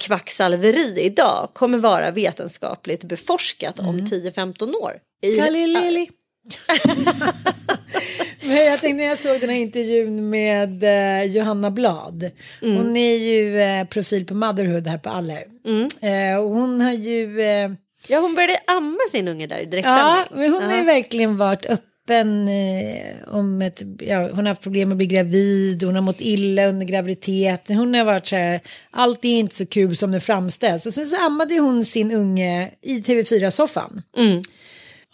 [0.00, 4.92] kvacksalveri idag kommer vara vetenskapligt beforskat om 10-15 år.
[5.22, 6.08] I, Kalilili.
[8.42, 12.30] Men jag tänkte när jag såg den här intervjun med eh, Johanna Blad.
[12.62, 12.76] Mm.
[12.76, 15.44] Hon är ju eh, profil på Motherhood här på Aller.
[15.66, 15.88] Mm.
[16.00, 17.42] Eh, och hon har ju...
[17.42, 17.70] Eh,
[18.08, 20.24] Ja, hon började amma sin unge där i ja, direktsändning.
[20.30, 21.88] men hon har ju verkligen varit öppen
[22.48, 23.82] eh, om ett...
[23.98, 25.82] Ja, hon har haft problem med att bli gravid.
[25.82, 27.76] Hon har mått illa under graviditeten.
[27.76, 28.60] Hon har varit så här...
[28.90, 30.86] Allt är inte så kul som det framställs.
[30.86, 34.02] Och sen så ammade hon sin unge i TV4-soffan.
[34.16, 34.42] Mm.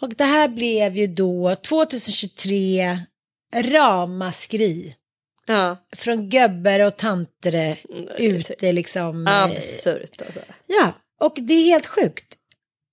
[0.01, 2.99] Och det här blev ju då 2023
[3.55, 4.95] ramaskri
[5.45, 9.27] Ja, från göbbar och tanter Mm, ute liksom.
[9.27, 10.39] eh, absurt alltså.
[10.67, 12.37] Ja, och det är helt sjukt.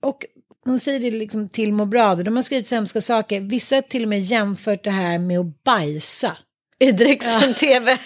[0.02, 0.26] Och
[0.68, 3.40] hon säger det liksom till Må bra, de har skrivit så hemska saker.
[3.40, 6.37] Vissa har till och med jämfört det här med att bajsa.
[6.78, 7.98] I direktsänd tv.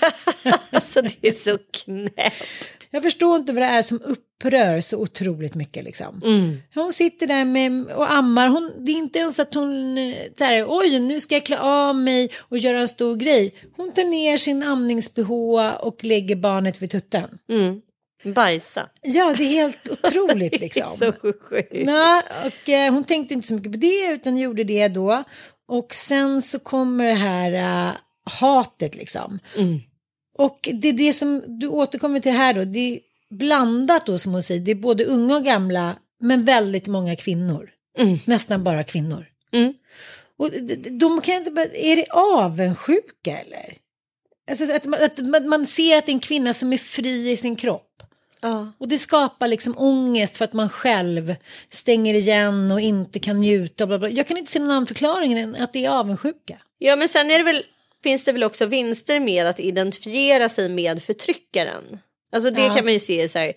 [0.71, 2.71] alltså det är så knäppt.
[2.91, 6.23] Jag förstår inte vad det är som upprör så otroligt mycket liksom.
[6.25, 6.57] Mm.
[6.75, 10.65] Hon sitter där med, och ammar, hon, det är inte ens att hon, eh, där,
[10.69, 13.55] oj nu ska jag klä av mig och göra en stor grej.
[13.77, 17.29] Hon tar ner sin amnings-bh och lägger barnet vid tutten.
[17.49, 17.81] Mm.
[18.25, 18.89] Bajsa.
[19.03, 20.97] Ja, det är helt otroligt liksom.
[20.97, 21.73] Så sjukt.
[21.73, 25.25] Nej, och eh, hon tänkte inte så mycket på det utan gjorde det då.
[25.69, 27.53] Och sen så kommer det här
[27.89, 27.93] eh,
[28.41, 29.39] hatet liksom.
[30.39, 32.65] Och det är det som du återkommer till här då.
[32.65, 34.61] Det är blandat då som hon säger.
[34.61, 37.71] Det är både unga och gamla men väldigt många kvinnor.
[38.27, 39.27] Nästan bara kvinnor.
[39.53, 39.75] Mm.
[40.37, 40.51] Och
[40.91, 43.75] de, kan inte bara, är det avundsjuka eller?
[44.51, 47.37] Alltså att, man- att man ser att det är en kvinna som är fri i
[47.37, 47.92] sin kropp.
[48.43, 48.73] Ja.
[48.79, 51.35] Och det skapar liksom ångest för att man själv
[51.69, 53.87] stänger igen och inte kan njuta.
[53.87, 54.09] Bla bla.
[54.09, 56.59] Jag kan inte se någon annan förklaring än att det är avundsjuka.
[56.79, 57.65] ja men sen är det väl,
[58.03, 61.99] finns det väl också vinster med att identifiera sig med förtryckaren.
[62.33, 62.75] Alltså det Ja.
[62.75, 63.53] kan man ju se så här,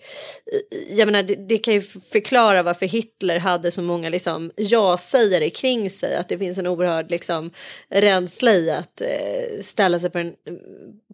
[0.90, 1.80] jag menar det, det kan ju
[2.12, 6.16] förklara varför Hitler hade så många liksom ja-sägare kring sig.
[6.16, 7.50] Att det finns en oerhörd liksom
[7.88, 10.34] rädsla i att eh, ställa sig på den,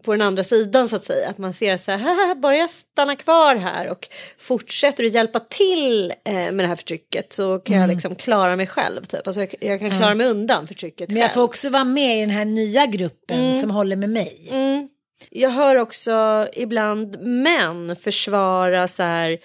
[0.04, 1.28] på den andra sidan så att säga.
[1.28, 5.40] Att man ser så här, "Haha, bara jag stannar kvar här och fortsätter att hjälpa
[5.40, 7.88] till eh, med det här förtrycket så kan Mm.
[7.88, 9.02] jag liksom klara mig själv.
[9.02, 9.26] Typ.
[9.26, 11.34] Alltså jag, jag kan klara mig undan förtrycket Men jag själv.
[11.34, 14.48] får också vara med i den här nya gruppen som håller med mig.
[15.30, 15.42] Mm.
[15.42, 19.38] Jag hör också ibland män försvara så här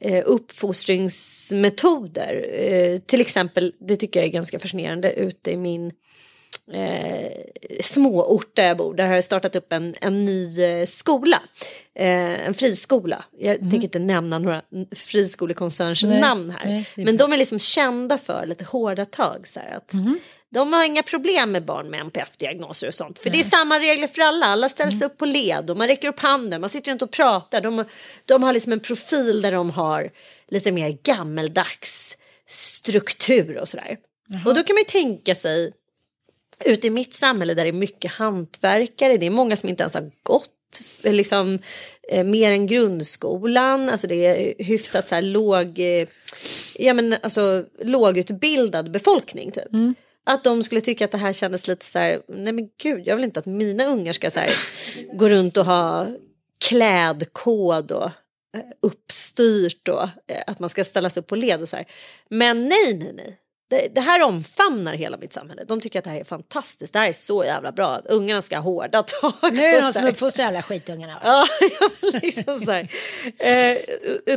[0.00, 2.46] eh, uppfostringsmetoder.
[2.52, 5.92] Eh, till exempel, det tycker jag är ganska fascinerande, ute i min
[6.72, 7.32] eh,
[7.82, 8.94] småort där jag bor.
[8.94, 11.42] Där har jag startat upp en, en ny eh, skola.
[11.94, 13.24] Eh, en friskola.
[13.38, 14.62] Jag tänker inte nämna några
[14.96, 16.64] friskolekoncerns Nej, namn här.
[16.64, 19.46] nej, Men de är liksom kända för lite hårda tag.
[19.46, 19.92] Så här, att
[20.54, 23.18] De har inga problem med barn med NPF-diagnoser och sånt.
[23.18, 24.46] För det är samma regler för alla.
[24.46, 26.60] Alla ställs upp på led och man räcker upp handen.
[26.60, 27.60] Man sitter inte och pratar.
[27.60, 27.84] De,
[28.24, 30.10] de har liksom en profil där de har
[30.48, 32.16] lite mer gammeldags
[32.48, 33.96] struktur och sådär.
[34.46, 35.72] Och då kan man ju tänka sig
[36.64, 39.94] ute i mitt samhälle där det är mycket hantverkare, det är många som inte ens
[39.94, 40.50] har gått
[41.02, 41.58] liksom,
[42.10, 46.08] eh, mer än grundskolan, alltså det är hyfsat så här låg, eh,
[46.78, 49.72] ja men alltså lågutbildad befolkning typ.
[50.26, 53.16] Att de skulle tycka att det här kändes lite så här, nej men gud, jag
[53.16, 54.50] vill inte att mina ungar ska så här,
[55.12, 56.06] gå runt och ha
[56.68, 58.10] klädkod och
[58.56, 61.86] eh, uppstyrt och eh, att man ska ställas upp på led och så här.
[62.30, 63.38] Men nej, nej, nej.
[63.70, 65.64] det, det, här omfamnar hela mitt samhälle.
[65.64, 66.92] De tycker att det här är fantastiskt.
[66.92, 68.00] Det här är så jävla bra.
[68.04, 69.52] Ungarna ska ha hårda tag.
[69.52, 71.20] Nu är någon som uppfostrar alla skitungarna.
[71.24, 71.46] Ja,
[72.22, 72.88] liksom så här.
[73.24, 73.76] Eh,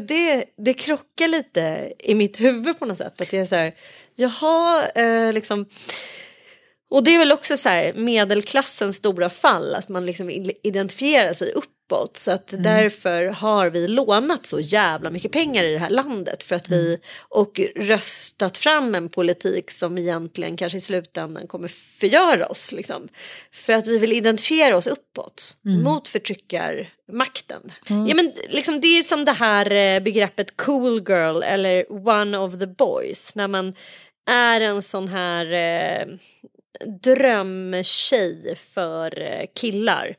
[0.02, 3.22] det, det krockar lite i mitt huvud på något sätt.
[3.22, 3.74] Att jag är så här,
[4.18, 5.66] jaha, eh, liksom.
[6.90, 9.76] Och det är väl också så här medelklassens stora fall.
[9.76, 10.30] Att man liksom
[10.64, 12.18] identifierar sig upp uppåt.
[12.18, 12.64] Så att mm.
[12.64, 16.44] därför har vi lånat så jävla mycket pengar i det här landet.
[16.44, 17.00] För att vi, mm.
[17.30, 21.68] och röstat fram en politik som egentligen kanske i slutändan kommer
[22.00, 22.72] förgöra oss.
[22.72, 23.08] Liksom.
[23.52, 25.84] För att vi vill identifiera oss uppåt mm.
[25.84, 27.72] mot förtryckarmakten.
[27.90, 28.08] Mm.
[28.08, 32.60] Ja, men, liksom, det är som det här eh, begreppet cool girl eller one of
[32.60, 33.36] the boys.
[33.36, 33.74] När man
[34.28, 36.08] är en sån här eh,
[37.04, 40.16] drömtjej för eh, killar.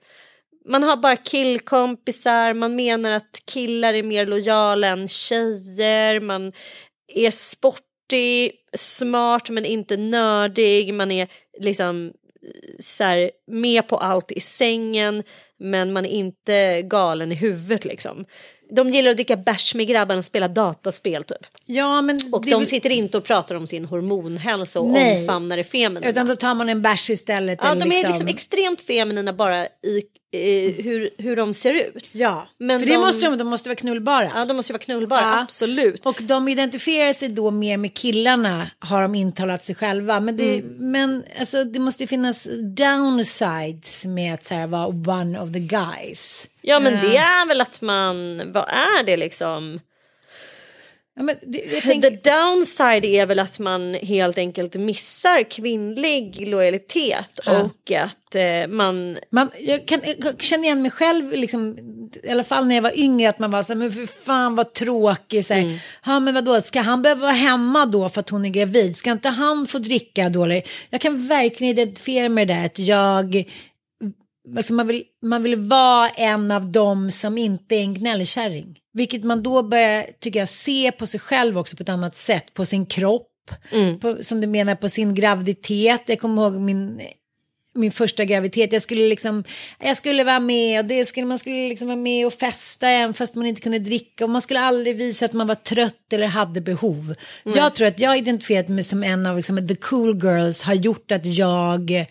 [0.65, 6.53] Man har bara killkompisar, man menar att killar är mer lojala än tjejer, man
[7.15, 11.29] är sportig, smart men inte nördig, man är
[11.61, 12.13] liksom eh,
[12.79, 15.23] så här, med på allt i sängen
[15.59, 18.25] men man är inte galen i huvudet liksom
[18.71, 21.47] de gillar att dricka bärs med grabbarna och spela dataspel typ.
[21.67, 25.21] Ja, men och de sitter inte och pratar om sin hormonhälsa och Nej.
[25.21, 26.11] omfamnar det feminina.
[26.11, 27.59] Utan då tar man en bärs istället.
[27.63, 28.11] Ja, de är liksom...
[28.11, 32.11] liksom extremt feminina bara i, i hur, hur de ser ut.
[32.13, 34.33] Ja, men för det måste de, de måste vara knullbara.
[34.35, 35.41] Ja, de måste vara knullbara, ja.
[35.41, 36.07] absolut.
[36.07, 40.21] Och de identifierar sig då mer med killarna har de intalat sig själva.
[40.21, 40.91] Men det, mm.
[40.93, 46.49] men, alltså, det måste finnas downsides med att så här, vara one of the guys.
[46.63, 49.81] Ja men det är väl att man, vad är det liksom?
[51.19, 52.11] Ja, det, tänker...
[52.11, 57.63] The downside är väl att man helt enkelt missar kvinnlig lojalitet ja.
[57.63, 59.19] och att eh, man...
[59.31, 61.79] man jag, kan, jag känner igen mig själv, liksom,
[62.23, 64.55] i alla fall när jag var yngre, att man var så här, men för fan
[64.55, 65.45] vad tråkig.
[65.45, 65.79] Så här, mm.
[66.07, 68.97] ja, men vadå, ska han behöva vara hemma då för att hon är gravid?
[68.97, 70.61] Ska inte han få dricka då?
[70.91, 73.45] Jag kan verkligen identifiera mig där, att jag
[74.57, 78.79] alltså man, vill, man vill vara en av dem som inte är en gnällkärring.
[78.93, 82.55] Vilket man då börjar, tycker jag, se på sig själv också på ett annat sätt,
[82.55, 83.25] på sin kropp.
[83.71, 84.01] Mm.
[84.01, 86.03] På, som du menar på sin graviditet.
[86.07, 87.01] Jag kommer ihåg min,
[87.75, 88.73] min första graviditet.
[88.73, 89.45] Jag skulle liksom,
[89.81, 93.15] jag skulle vara med och det skulle, man skulle liksom vara med och festa även
[93.15, 94.25] fast man inte kunde dricka.
[94.25, 97.15] Och man skulle aldrig visa att man var trött eller hade behov.
[97.45, 97.59] Mm.
[97.59, 101.13] Jag tror att jag identifierat mig som en av liksom, the cool girls har gjort
[101.13, 102.07] att jag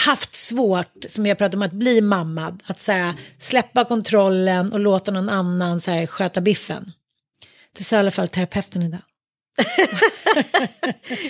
[0.00, 4.72] haft svårt, som vi har pratat om, att bli mamma, Att så här, släppa kontrollen
[4.72, 6.92] och låta någon annan så här, sköta biffen.
[7.76, 9.00] Det sa i alla fall terapeuten idag.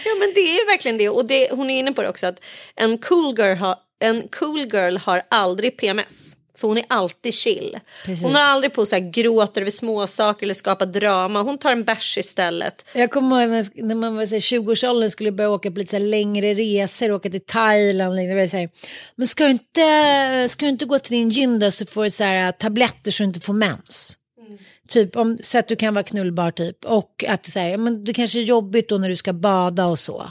[0.05, 2.45] ja men det är verkligen det och det, hon är inne på det också att
[2.75, 6.36] en cool girl har, en cool girl har aldrig PMS.
[6.57, 7.79] För hon är alltid chill.
[8.05, 8.25] Precis.
[8.25, 11.43] Hon har aldrig på så här gråter över småsaker eller skapar drama.
[11.43, 12.85] Hon tar en bärs istället.
[12.95, 17.13] Jag kommer ihåg när, man var 20-årsåldern skulle börja åka på lite så längre resor,
[17.13, 18.17] åka till Thailand.
[18.17, 18.69] Det så här,
[19.17, 22.11] men ska du, inte, ska du inte gå till din gyn då så får du
[22.11, 24.19] så här, tabletter så du inte får mens.
[24.47, 24.59] Mm.
[24.89, 26.85] Typ om, så att du kan vara knullbar typ.
[26.85, 30.31] Och att säga, men det kanske är jobbigt då när du ska bada och så.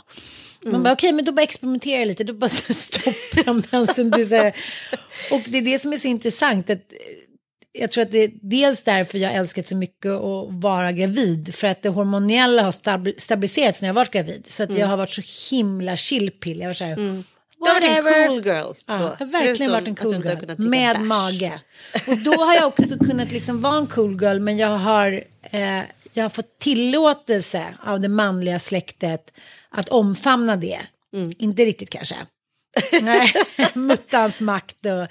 [0.66, 0.74] Mm.
[0.74, 4.10] Man bara okej, okay, men då bara experimentera lite, då bara stoppar de dansen.
[4.10, 4.56] Det så här.
[5.32, 6.70] Och det är det som är så intressant.
[6.70, 6.92] Att
[7.72, 11.56] jag tror att det är dels därför jag älskat så mycket att vara gravid.
[11.56, 12.72] För att det hormoniella har
[13.20, 14.46] stabiliserats när jag varit gravid.
[14.50, 14.82] Så att mm.
[14.82, 16.60] jag har varit så himla chillpill.
[16.60, 17.24] Jag var så här, mm.
[17.58, 18.66] Du har varit en cool girl.
[18.66, 20.70] Då, ja, jag har verkligen varit en cool girl.
[20.70, 21.62] Med mage.
[22.08, 24.40] Och då har jag också kunnat liksom vara en cool girl.
[24.40, 25.82] Men jag har, eh,
[26.14, 29.32] jag har fått tillåtelse av det manliga släktet
[29.76, 30.80] att omfamna det.
[31.14, 31.32] Mm.
[31.38, 32.16] Inte riktigt kanske.
[33.02, 33.34] Nej,
[33.74, 35.08] muttans makt och...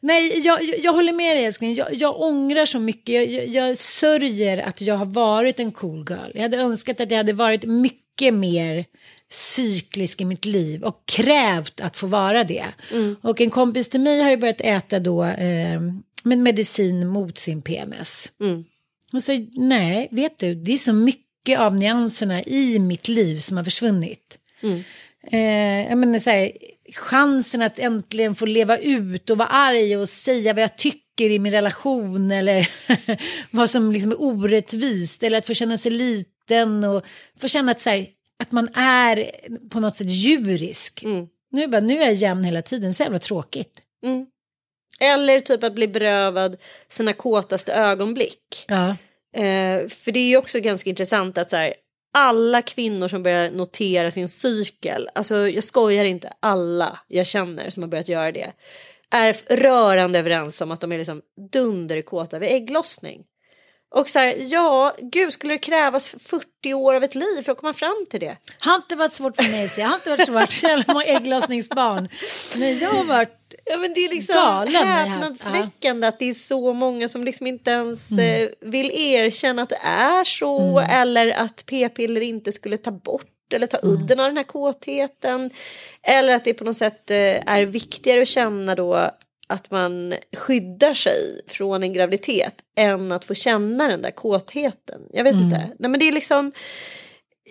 [0.00, 1.74] Nej, jag, jag håller med dig älskling.
[1.74, 3.14] Jag, jag ångrar så mycket.
[3.14, 6.30] Jag, jag, jag sörjer att jag har varit en cool girl.
[6.34, 8.84] Jag hade önskat att jag hade varit mycket mer
[9.30, 12.64] cyklisk i mitt liv och krävt att få vara det.
[12.92, 13.16] Mm.
[13.22, 15.80] Och en kompis till mig har ju börjat äta då eh,
[16.22, 18.32] med medicin mot sin PMS.
[18.40, 18.64] Mm.
[19.12, 23.56] Och så nej, vet du, det är så mycket av nyanserna i mitt liv som
[23.56, 24.38] har försvunnit.
[24.62, 24.84] Mm.
[25.30, 26.52] Eh, jag menar så här,
[26.92, 31.38] chansen att äntligen få leva ut och vara arg och säga vad jag tycker i
[31.38, 32.70] min relation eller
[33.56, 37.04] vad som liksom är orättvist eller att få känna sig liten och
[37.40, 38.06] få känna att, så här,
[38.42, 39.30] att man är
[39.70, 41.02] på något sätt djurisk.
[41.02, 41.26] Mm.
[41.50, 43.82] Nu, bara, nu är jag jämn hela tiden, så jävla tråkigt.
[44.04, 44.26] Mm.
[45.00, 46.56] Eller typ att bli berövad
[46.88, 48.64] sina kåtaste ögonblick.
[48.68, 48.96] Ja.
[49.36, 51.74] Eh, för det är ju också ganska intressant att så här,
[52.14, 57.82] alla kvinnor som börjar notera sin cykel, alltså jag skojar inte, alla jag känner som
[57.82, 58.52] har börjat göra det,
[59.10, 61.22] är rörande överens om att de är liksom
[61.52, 63.24] dunderkåta vid ägglossning.
[63.90, 67.58] Och så här, ja, gud, skulle det krävas 40 år av ett liv för att
[67.58, 68.36] komma fram till det?
[68.58, 70.52] Har inte varit svårt för mig, så jag har inte varit svårt.
[70.52, 72.08] Själv har ägglossningsbarn.
[72.58, 73.37] Men jag har varit
[73.70, 74.74] Ja, men det är liksom galen.
[74.74, 79.80] häpnadsväckande att det är så många som liksom inte ens eh, vill erkänna att det
[79.82, 84.44] är så eller att p-piller inte skulle ta bort eller ta udden av den här
[84.44, 85.50] kåtheten.
[86.02, 89.10] Eller att det på något sätt eh, är viktigare att känna då
[89.48, 95.00] att man skyddar sig från en graviditet än att få känna den där kåtheten.
[95.12, 95.70] Jag vet inte.
[95.78, 96.52] Nej, men det är liksom...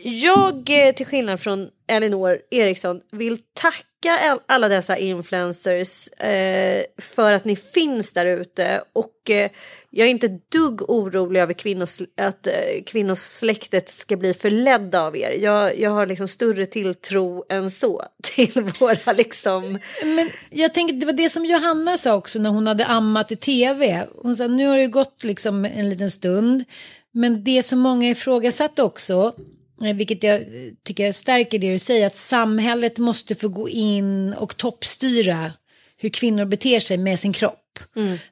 [0.04, 7.46] Jag, eh, till skillnad från Elinor Eriksson, vill tacka alla dessa influencers eh, för att
[7.46, 8.82] ni finns där ute.
[8.94, 9.52] Och eh,
[9.90, 12.54] jag är inte ett dugg orolig över kvinnos, att eh,
[12.86, 15.32] kvinnosläktet ska bli förledda av er.
[15.32, 19.80] Jag, jag har liksom större tilltro än så till våra liksom...
[20.04, 23.36] Men jag tänker, det var det som Johanna sa också när hon hade ammat i
[23.36, 24.08] tv.
[24.22, 26.64] Hon sa, nu har det ju gått liksom en liten stund.
[27.12, 29.34] Men det som många ifrågasatte också,
[29.80, 30.46] vilket jag eh,
[30.84, 35.54] tycker stärker det du säger, att samhället måste få gå in och toppstyra
[35.98, 37.64] hur kvinnor beter sig med sin kropp.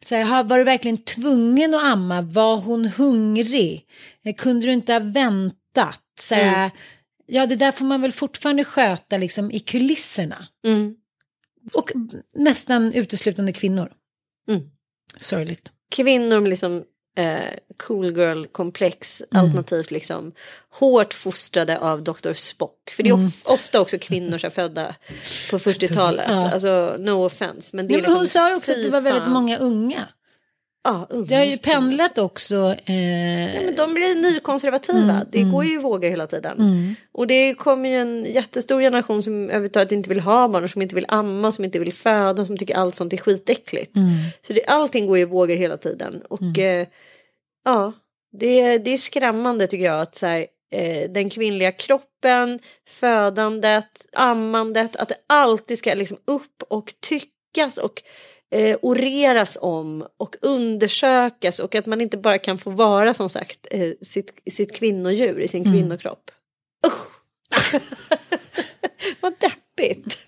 [0.06, 2.22] Så här, var du verkligen tvungen att amma?
[2.22, 3.86] Var hon hungrig?
[4.26, 6.02] Eh, Kunde du inte ha väntat?
[6.20, 6.72] Så här,
[7.28, 10.48] Ja, det där får man väl fortfarande sköta liksom i kulisserna.
[10.66, 10.96] Mm.
[11.74, 11.92] Och
[12.34, 13.92] nästan uteslutande kvinnor.
[14.50, 14.62] Mm.
[15.18, 15.72] Sorgligt.
[15.92, 16.84] kvinnor med liksom
[17.16, 17.40] eh,
[17.78, 20.32] cool girl komplex alternativt liksom
[20.80, 22.34] hårt fostrade av Dr.
[22.34, 22.90] Spock.
[22.96, 24.96] För det är of- ofta också kvinnor som födda
[25.52, 26.26] på 40-talet.
[26.30, 26.52] Ja.
[26.52, 27.76] Alltså no offense.
[27.76, 29.58] Men det är Ja, men liksom, hon sa ju också att det var väldigt många
[29.58, 30.08] unga.
[30.86, 32.76] Ja, unga Det har ju pendlat också.
[32.86, 35.26] Eh, Ja, men de blir nykonservativa.
[35.32, 36.58] det går ju i vågor hela tiden.
[37.12, 40.82] Och det kommer ju en jättestor generation som överhuvudtaget inte vill ha barn, och som
[40.82, 43.92] inte vill amma, som inte vill föda, som tycker allt sånt är skitäckligt.
[44.42, 46.22] Så det, allting går ju i vågor hela tiden.
[46.30, 46.88] Och eh,
[47.66, 47.94] ja,
[48.40, 52.60] det, det är skrämmande tycker jag att så här, eh, den kvinnliga kroppen,
[52.90, 58.02] födandet, ammandet, att det alltid ska liksom upp och tyckas och
[58.56, 63.68] eh, oreras om och undersökas och att man inte bara kan få vara som sagt
[63.72, 66.32] eh, sitt, sitt kvinnodjur i sin kvinnokropp.
[66.88, 67.82] Usch!
[69.22, 70.28] Vad deppigt.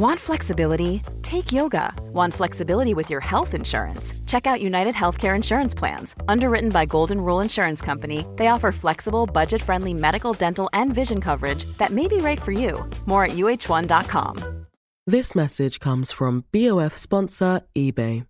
[0.00, 1.02] Want flexibility?
[1.20, 1.94] Take yoga.
[2.14, 4.14] Want flexibility with your health insurance?
[4.24, 6.16] Check out United Healthcare Insurance Plans.
[6.26, 11.20] Underwritten by Golden Rule Insurance Company, they offer flexible, budget friendly medical, dental, and vision
[11.20, 12.82] coverage that may be right for you.
[13.04, 14.64] More at uh1.com.
[15.06, 18.24] This message comes from BOF sponsor eBay.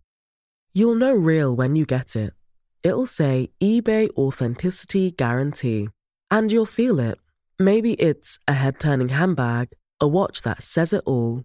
[0.73, 2.33] You'll know real when you get it.
[2.83, 5.89] It'll say eBay Authenticity Guarantee.
[6.33, 7.21] And you'll feel it.
[7.61, 9.68] Maybe it's a head turning handbag,
[10.01, 11.45] a watch that says it all,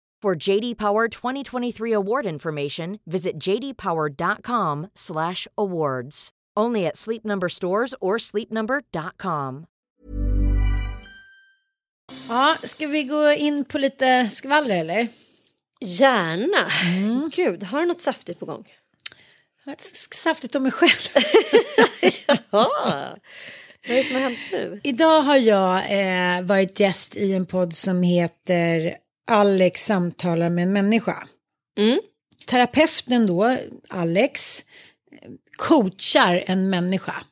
[0.21, 6.29] For JD Power 2023 award information, visit jdpower.com/awards.
[6.59, 9.65] Only at Sleep Number stores or sleepnumber.com.
[12.29, 15.07] Ja, ska vi gå in på lite skvaller eller?
[15.79, 16.69] Gärna.
[17.35, 18.67] Gud, har du något saftigt på gång?
[19.63, 19.81] Jag har ett
[20.15, 21.23] Saftigt om mig själv.
[22.51, 22.67] Ja.
[23.87, 24.79] Vad är det som har hänt nu?
[24.83, 28.95] Idag har jag eh, varit gäst i en podd som heter
[29.27, 31.27] Alex samtalar med en människa.
[31.77, 31.99] Mm.
[32.47, 33.57] Terapeuten då,
[33.89, 34.65] Alex,
[35.57, 37.23] coachar en människa.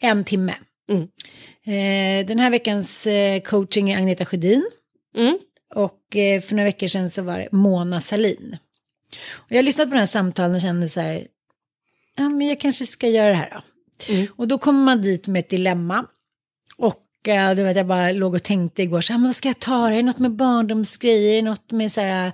[0.00, 0.54] En timme.
[0.88, 1.02] Mm.
[1.64, 4.70] Eh, den här veckans eh, coaching är Agneta Sjödin.
[5.16, 5.38] Mm.
[5.74, 8.56] Och eh, för några veckor sedan så var det Mona Salin.
[9.32, 11.26] Och jag har lyssnat på den här samtalen och kände så här,
[12.16, 13.62] ja men jag kanske ska göra det här då.
[14.14, 14.26] Mm.
[14.36, 16.06] Och då kommer man dit med ett dilemma.
[16.76, 19.58] Och du vet, jag bara låg och tänkte igår, så här, men vad ska jag
[19.58, 19.90] ta?
[19.90, 21.42] Är det något med barndomsgrejer?
[21.42, 22.32] Något med så här,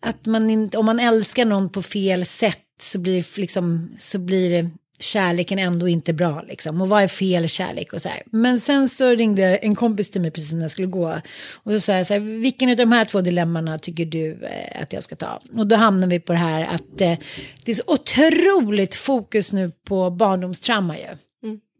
[0.00, 4.18] att man inte, om man älskar någon på fel sätt så blir, det liksom, så
[4.18, 4.70] blir det
[5.00, 6.80] kärleken ändå inte bra liksom.
[6.80, 8.22] Och vad är fel kärlek och så här.
[8.26, 11.20] Men sen så ringde en kompis till mig precis när jag skulle gå.
[11.54, 14.82] Och så sa jag så här, vilken av de här två dilemmana tycker du eh,
[14.82, 15.40] att jag ska ta?
[15.56, 17.18] Och då hamnar vi på det här att eh,
[17.64, 21.16] det är så otroligt fokus nu på barndomstrauma ju.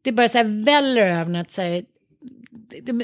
[0.04, 1.82] Det är bara så här väller över att så här,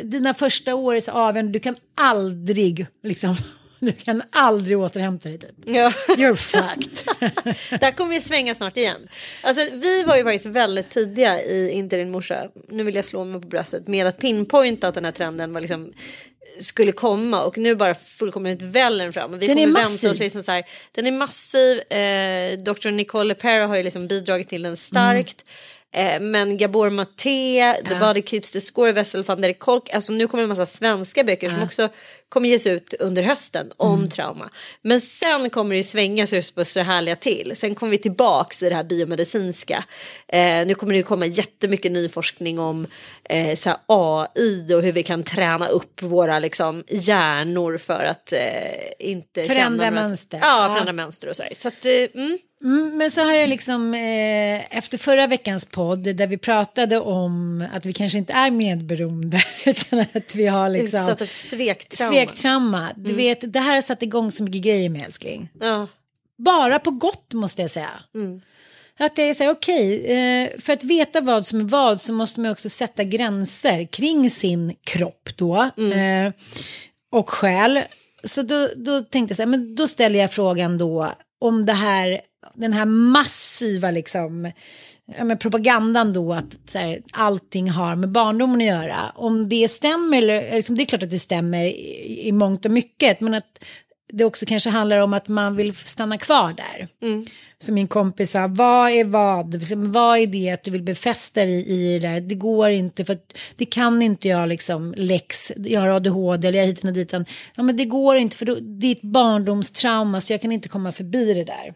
[0.05, 3.37] dina första år är så avgörande, du kan aldrig liksom,
[3.81, 5.51] du kan aldrig återhämta dig typ.
[5.65, 5.91] Ja.
[6.09, 7.09] You're fucked.
[7.81, 9.09] Där kommer vi svänga snart igen.
[9.43, 13.25] Alltså, vi var ju faktiskt väldigt tidiga i Inte din morsa, nu vill jag slå
[13.25, 15.93] mig på bröstet, med att pinpointa att den här trenden var liksom
[16.61, 19.39] skulle komma och nu bara fullkomligt väller fram.
[19.39, 20.11] Vi Den är massiv.
[20.11, 22.91] oss liksom så här, den är massiv, eh, Dr.
[22.91, 25.45] Nicole Lepera har ju liksom bidragit till den starkt.
[25.93, 30.27] Eh, men Gabor Maté, The Body Keeps the Score, Wessel van der Kolk, alltså nu
[30.29, 31.89] kommer en massa svenska böcker som också
[32.29, 34.51] kommer ges ut under hösten om trauma.
[34.83, 37.53] Men sen kommer det svängas just på så härliga till.
[37.57, 39.85] Sen kommer vi tillbaks i det här biomedicinska.
[40.29, 42.87] Eh, nu kommer det komma jättemycket ny forskning om
[43.25, 48.39] eh, så AI och hur vi kan träna upp våra liksom, hjärnor för att eh,
[48.99, 50.39] inte Förändra känna något- mönster.
[50.43, 50.73] Ja, Ja.
[50.75, 51.53] förändra mönster och sådär.
[51.57, 52.39] Så att, eh, mm.
[52.63, 57.65] Mm, men så har jag liksom eh, efter förra veckans podd där vi pratade om
[57.75, 62.13] att vi kanske inte är medberoende utan att vi har liksom svektrauma.
[62.27, 62.89] Svektrauma.
[62.97, 65.49] Du vet, det här har satt igång så mycket grejer med älskling.
[65.61, 65.89] Ja.
[66.39, 67.91] Bara på gott måste jag säga.
[69.01, 72.13] Att det är så här, okej, eh, för att veta vad som är vad så
[72.13, 75.71] måste man också sätta gränser kring sin kropp då.
[75.95, 76.33] Eh,
[77.11, 77.81] och själ.
[78.25, 81.73] Så då, då tänkte jag så här, men då ställer jag frågan då om det
[81.73, 82.21] här,
[82.55, 84.53] den här massiva liksom,
[85.17, 88.97] ja, men propagandan då att så här, allting har med barndomen att göra.
[89.15, 92.71] Om det stämmer, eller liksom, det är klart att det stämmer i, i mångt och
[92.71, 93.65] mycket, men att
[94.13, 96.89] det också kanske handlar om att man vill stanna kvar där.
[97.59, 99.55] Som min kompis sa, vad är vad?
[99.55, 102.21] Liksom, Vad är det att du vill befästa dig i det där?
[102.21, 106.59] Det går inte, för att det kan inte jag liksom läx, jag har ADHD eller
[106.59, 107.13] jag hit och dit.
[107.55, 110.69] Ja men det går inte för då, det är ett barndomstrauma så jag kan inte
[110.69, 111.75] komma förbi det där.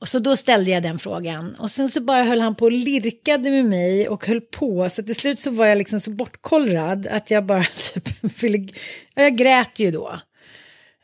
[0.00, 2.72] Och så då ställde jag den frågan och sen så bara höll han på och
[2.72, 7.06] lirkade med mig och höll på så till slut så var jag liksom så bortkollrad
[7.06, 8.68] att jag bara typ ville,
[9.14, 10.20] ja, jag grät ju då.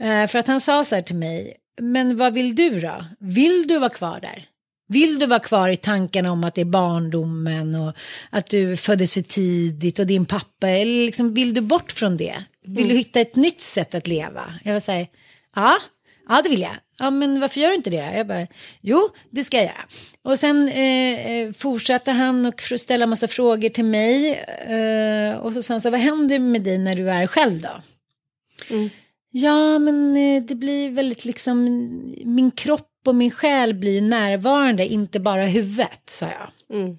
[0.00, 3.04] Eh, för att han sa så här till mig, men vad vill du då?
[3.20, 4.48] Vill du vara kvar där?
[4.88, 7.92] Vill du vara kvar i tankarna om att det är barndomen och
[8.30, 12.34] att du föddes för tidigt och din pappa, eller liksom vill du bort från det?
[12.64, 14.54] Vill du hitta ett nytt sätt att leva?
[14.64, 15.06] Jag var så här,
[15.56, 15.76] ja,
[16.28, 16.76] ja det vill jag.
[16.98, 18.16] Ja, men varför gör du inte det?
[18.16, 18.46] Jag bara,
[18.80, 19.84] jo, det ska jag.
[20.22, 24.32] Och sen eh, eh, fortsatte han och ställa massa frågor till mig.
[24.66, 27.82] Eh, och så han så vad händer med dig när du är själv då?
[29.30, 31.64] Ja, men eh, det blir väldigt liksom,
[32.24, 36.78] min kropp och min själ blir närvarande, inte bara huvudet, sa jag.
[36.78, 36.98] Mm.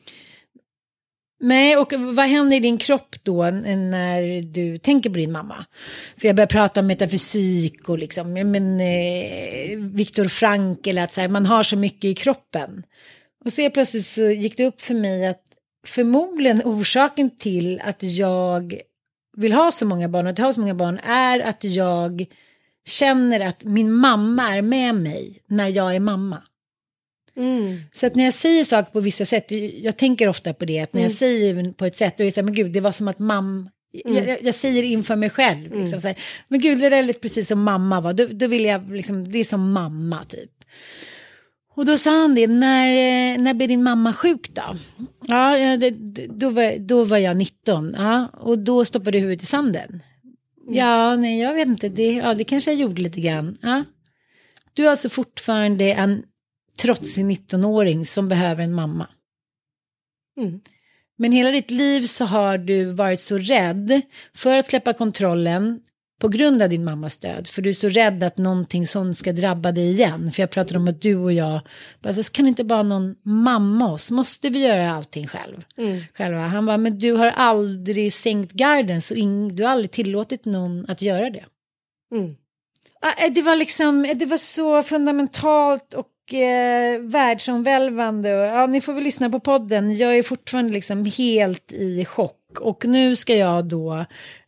[1.40, 5.66] Nej, och vad händer i din kropp då när du tänker på din mamma?
[6.18, 11.22] För jag börjar prata om metafysik och liksom, ja, men eh, Viktor Frankl, att så
[11.22, 12.84] här, man har så mycket i kroppen.
[13.46, 15.44] Och så helt plötsligt så gick det upp för mig att
[15.88, 18.80] förmodligen orsaken till att jag
[19.38, 22.26] vill ha så många barn och att jag har så många barn är att jag
[22.88, 26.44] känner att min mamma är med mig när jag är mamma.
[27.38, 27.80] Mm.
[27.94, 30.94] Så att när jag säger saker på vissa sätt, jag tänker ofta på det, att
[30.94, 32.92] när jag säger på ett sätt, då är det så här, men gud, det var
[32.92, 36.18] som att mamma, jag, jag, jag säger inför mig själv, liksom, så här,
[36.48, 39.32] men gud, det där är lite precis som mamma var, då, då vill jag, liksom,
[39.32, 40.52] det är som mamma typ.
[41.76, 44.76] Och då sa han det, när, eh, när blev din mamma sjuk då?
[45.28, 45.90] Ja, det,
[46.28, 50.02] då, var, då var jag 19, ja, och då stoppade du huvudet i sanden.
[50.70, 53.58] Ja, nej, jag vet inte, det, ja, det kanske jag gjorde lite grann.
[53.62, 53.84] Ja.
[54.74, 56.24] Du är alltså fortfarande en
[56.78, 59.08] trotsig 19-åring som behöver en mamma.
[60.40, 60.60] Mm.
[61.18, 64.02] Men hela ditt liv så har du varit så rädd
[64.36, 65.80] för att släppa kontrollen
[66.22, 67.48] på grund av din mammas död.
[67.48, 70.32] För du är så rädd att någonting sånt ska drabba dig igen.
[70.32, 71.60] För jag pratade om att du och jag,
[72.02, 74.12] bara, så kan inte bara någon mamma oss?
[74.12, 75.66] Måste vi göra allting själv?
[76.14, 76.40] själva?
[76.40, 79.14] Han bara, men du har aldrig sänkt garden så
[79.54, 81.46] du har aldrig tillåtit någon att göra det.
[82.12, 82.36] Mm.
[83.02, 88.36] Ah, Det var liksom, det var så fundamentalt och eh, världsomvälvande.
[88.36, 89.98] Och, ja, ni får väl lyssna på podden.
[89.98, 92.60] Jag är fortfarande liksom helt i chock.
[92.60, 94.06] Och nu ska jag då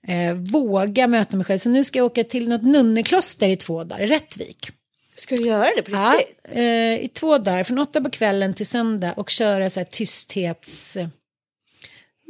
[0.07, 1.57] eh, våga möta mig själv.
[1.59, 4.69] Så nu ska jag åka till något nunnekloster i två dagar, Rättvik.
[5.15, 6.38] Ska du göra det på Ja, riktigt?
[6.51, 10.97] eh, I två dagar, från åtta på kvällen till söndag och köra så här tysthets...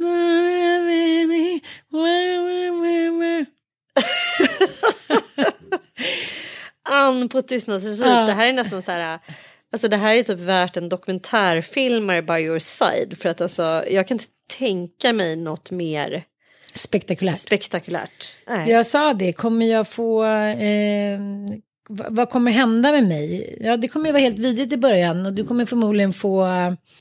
[6.88, 8.06] Ann på tystnadsrecit.
[8.06, 8.26] Ja.
[8.26, 9.18] Det här är nästan så här.
[9.72, 13.18] Alltså det här är typ värt en dokumentärfilmare by your side.
[13.18, 14.24] För att alltså jag kan inte
[14.58, 16.22] tänka mig något mer
[16.74, 17.38] Spektakulärt.
[17.38, 18.34] spektakulärt.
[18.48, 18.70] Nej.
[18.70, 20.24] Jag sa det, kommer jag få...
[20.24, 21.20] Eh,
[21.88, 23.56] vad kommer hända med mig?
[23.60, 26.44] Ja, det kommer ju vara helt vidrigt i början och du kommer förmodligen få...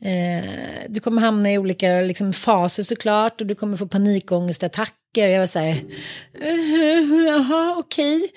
[0.01, 0.49] Eh,
[0.87, 5.27] du kommer hamna i olika liksom, faser såklart och du kommer få panikångestattacker.
[5.27, 5.83] Jag var så här...
[6.41, 8.29] eh, Jaha, okej.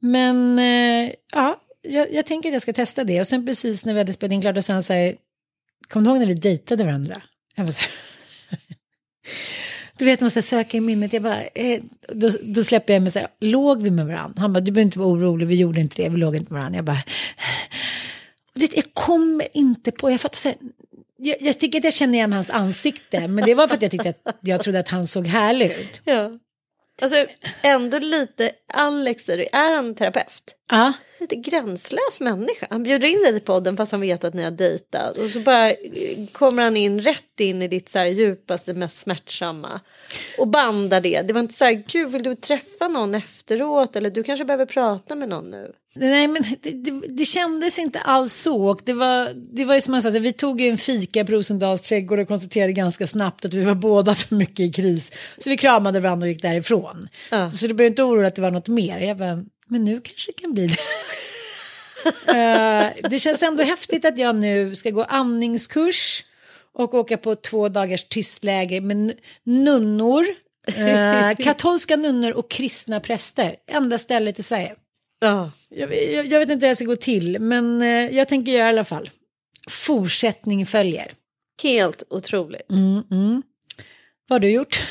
[0.00, 3.20] Men eh, ja, jag, jag tänker att jag ska testa det.
[3.20, 5.16] Och sen precis när vi hade spelat in klart och så sa han så här...
[5.88, 7.22] Kommer du ihåg när vi dejtade varandra?
[7.54, 7.90] Jag var så här...
[9.98, 11.12] Du vet, man måste söka i minnet.
[11.12, 14.40] Jag bara, eh, då, då släpper jag mig så här, låg vi med varandra?
[14.40, 16.60] Han bara, du behöver inte vara orolig, vi gjorde inte det, vi låg inte med
[16.60, 16.78] varandra.
[16.78, 17.02] Jag bara,
[18.54, 20.58] du vet, jag kommer inte på, jag fattar så här,
[21.16, 23.90] jag, jag tycker att jag känner igen hans ansikte, men det var för att jag
[23.90, 26.00] tyckte att jag trodde att han såg härlig ut.
[26.04, 26.30] Ja.
[27.02, 27.26] Alltså
[27.62, 30.54] ändå lite, Alex är, han terapeut?
[30.70, 32.66] Ja, Lite gränslös människa.
[32.70, 35.18] Han bjuder in dig till podden fast han vet att ni har dejtat.
[35.18, 35.76] Och så bara eh,
[36.32, 39.80] kommer han in rätt in i ditt så här djupaste, mest smärtsamma.
[40.38, 41.22] Och bandar det.
[41.22, 43.96] Det var inte så här, gud vill du träffa någon efteråt?
[43.96, 45.72] Eller du kanske behöver prata med någon nu.
[45.94, 48.68] nej men det, det, det kändes inte alls så.
[48.68, 51.32] Och det var, det var ju som han sa, vi tog ju en fika på
[51.32, 55.12] Rosendals trädgård och konstaterade ganska snabbt att vi var båda för mycket i kris.
[55.38, 57.08] Så vi kramade varandra och gick därifrån.
[57.30, 57.50] Ja.
[57.50, 59.00] Så du behöver inte oroa att det var något mer.
[59.00, 60.76] Jag bara, men nu kanske det kan bli det.
[62.28, 66.24] Eh, det känns ändå häftigt att jag nu ska gå andningskurs
[66.74, 69.12] och åka på två dagars tystläger med
[69.44, 70.26] nunnor,
[70.66, 73.56] eh, katolska nunnor och kristna präster.
[73.66, 74.74] Enda stället i Sverige.
[75.20, 75.50] Ja.
[75.68, 78.66] Jag, jag, jag vet inte hur det ska gå till, men eh, jag tänker göra
[78.66, 79.10] i alla fall.
[79.68, 81.12] Fortsättning följer.
[81.62, 82.70] Helt otroligt.
[82.70, 83.42] Mm, mm.
[84.28, 84.82] Vad har du gjort?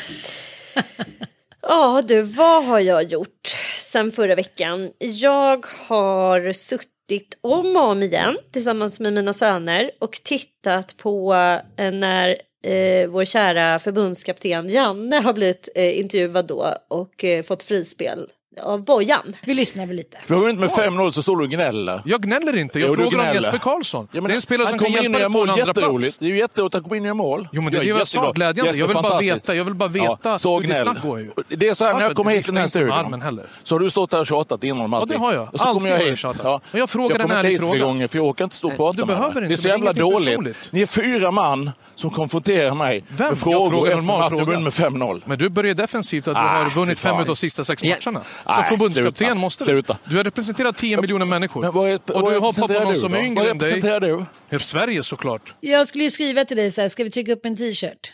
[1.70, 3.47] Ja du, vad har jag gjort
[3.80, 4.91] sen förra veckan?
[4.99, 11.34] Jag har suttit om och om igen tillsammans med mina söner och tittat på
[11.78, 12.30] eh, när
[12.63, 18.28] eh, vår kära förbundskapten Janne har blivit eh, intervjuad då och eh, fått frispel
[18.64, 19.36] av Bojan.
[19.45, 20.18] Vi lyssnar väl lite.
[20.28, 22.01] Vi går inte med 5-0 så står du och gnäller.
[22.05, 23.36] Jag gnäller inte, jag Jo, du frågar om.
[23.36, 24.08] Jesper Karlsson.
[24.12, 25.32] Ja, men det är en spelare som kan kommer in och hjälpa dig på en
[25.32, 26.18] mål, andra plats.
[26.18, 27.47] Det är ju jätteroligt att han kommer in gör mål.
[27.51, 28.70] Jo, men det är Jag det jag sa, glädjande.
[28.70, 29.36] Jesper, Jag vill bara fantastiskt.
[29.36, 30.84] veta- jag vill bara veta Ja, stå och hur det gnäll.
[30.86, 31.32] snabbt går ju.
[31.49, 33.24] Det är så här, när jag kommer hit till den här studion
[33.64, 35.18] så har du stått där och tjatat innan om Ja, allting.
[35.18, 35.53] det har jag.
[35.53, 36.20] Och så kommer jag har jag hit.
[36.20, 36.62] tjatat.
[36.72, 37.86] Men jag frågar jag en kommer ärlig inte hit fråga.
[37.86, 39.80] gånger för jag orkar inte stå och prata du med inte, Det är så men
[39.82, 40.58] det är jävla dåligt.
[40.72, 43.30] Ni är fyra man som konfronterar mig Vem?
[43.30, 44.45] med frågor frågar efter du fråga.
[44.45, 45.22] vunnit med 5-0.
[45.26, 47.95] Men du börjar defensivt att du Ah, har vunnit fem av de sista sex Ja.
[48.05, 48.22] matcherna.
[48.56, 49.66] Som förbundskapten måste du.
[49.66, 49.98] Sluta.
[50.10, 51.62] Du har representerat 10 miljoner människor.
[51.62, 53.70] Men vad är- och vad du på representerar någon som är yngre Vad än dig.
[53.70, 54.26] representerar du?
[54.50, 55.54] Ja, Sverige såklart.
[55.60, 58.14] Jag skulle ju skriva till dig så här, ska vi trycka upp en t-shirt?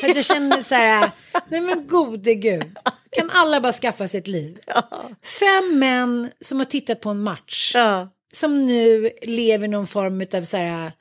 [0.00, 1.10] För att jag känner så här,
[1.48, 2.76] nej men gode gud,
[3.10, 4.58] kan alla bara skaffa sig ett liv?
[5.40, 8.08] Fem män som har tittat på en match, Ja.
[8.34, 10.92] som nu lever någon form av så här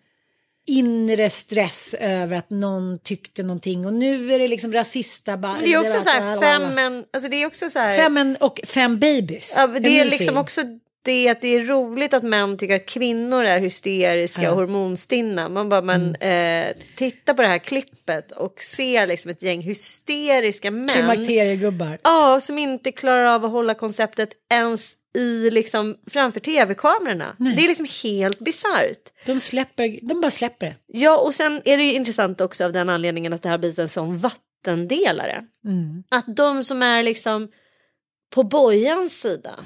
[0.70, 5.54] inre stress över att någon tyckte någonting och nu är det liksom rasista bara.
[5.54, 7.98] Men det är också så här fem män, alltså det är också så här.
[7.98, 9.54] Fem män och fem babies.
[9.58, 10.38] Ja, det är liksom film.
[10.38, 10.62] också
[11.02, 14.52] det att det är roligt att män tycker att kvinnor är hysteriska Ja.
[14.52, 15.50] och hormonstinna.
[15.50, 20.72] Man bara, men eh, titta på det här klippet och se liksom ett gäng hysteriska
[20.72, 20.88] män.
[20.90, 21.98] Klimakteriegubbar.
[22.04, 27.36] Ja, som inte klarar av att hålla konceptet ens i liksom framför tv-kamerorna.
[27.38, 29.10] Det är liksom helt bisarrt.
[29.26, 30.76] De släpper, de bara släpper det.
[30.88, 33.80] Ja, och sen är det ju intressant också av den anledningen att det har blivit
[33.80, 35.44] en sån vattendelare.
[36.10, 37.48] Att de som är liksom
[38.36, 39.60] på Bojans sida,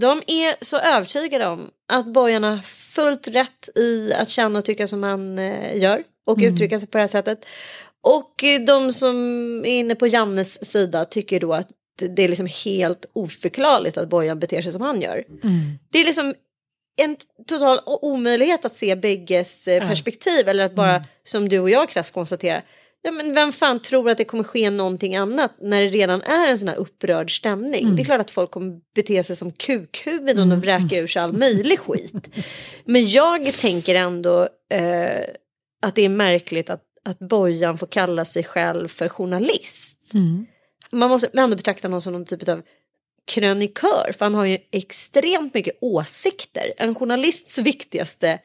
[0.00, 4.86] de är så övertygade om att Bojan har fullt rätt i att känna och tycka
[4.86, 7.46] som han eh, gör och uttrycka sig på det här sättet.
[8.02, 9.16] Och eh, de som
[9.64, 11.68] är inne på Jannes sida tycker då att
[11.98, 15.24] det är liksom helt oförklarligt att Bojan beter sig som han gör.
[15.90, 16.34] Det är liksom
[16.96, 17.16] en
[17.48, 22.14] total omöjlighet att se bägges eh, perspektiv eller att bara som du och jag krasst
[22.14, 22.62] konstatera
[23.02, 26.48] Ja, men vem fan tror att det kommer ske någonting annat när det redan är
[26.48, 27.86] en sån här upprörd stämning?
[27.96, 31.32] Det är klart att folk kommer bete sig som kukhuvuden och vräka ur sig all
[31.38, 32.28] möjlig skit.
[32.84, 35.24] Men jag tänker ändå eh,
[35.82, 40.10] att det är märkligt att, att Bojan får kalla sig själv för journalist.
[40.90, 42.62] Man måste ändå betrakta någon som någon typ av
[43.26, 46.72] krönikör för han har ju extremt mycket åsikter.
[46.76, 48.38] En journalists viktigaste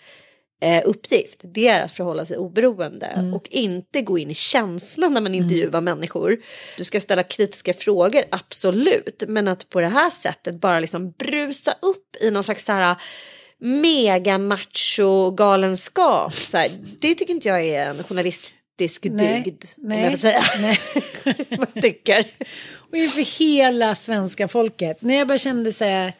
[0.61, 5.21] eh, uppgift det är att förhålla sig oberoende och inte gå in i känslan när
[5.21, 6.37] man intervjuar människor.
[6.77, 11.75] Du ska ställa kritiska frågor, absolut, men att på det här sättet bara liksom brusa
[11.81, 12.95] upp i någon slags så här
[13.59, 16.33] mega macho galenskap.
[16.33, 19.63] Så här, det tycker inte jag är en journalistisk Nej, dygd.
[19.77, 20.41] nej, om jag får säga.
[20.59, 20.79] nej.
[21.57, 22.25] Vad tycker.
[22.89, 25.01] Och inför hela svenska folket.
[25.01, 26.13] När jag bara kände så här,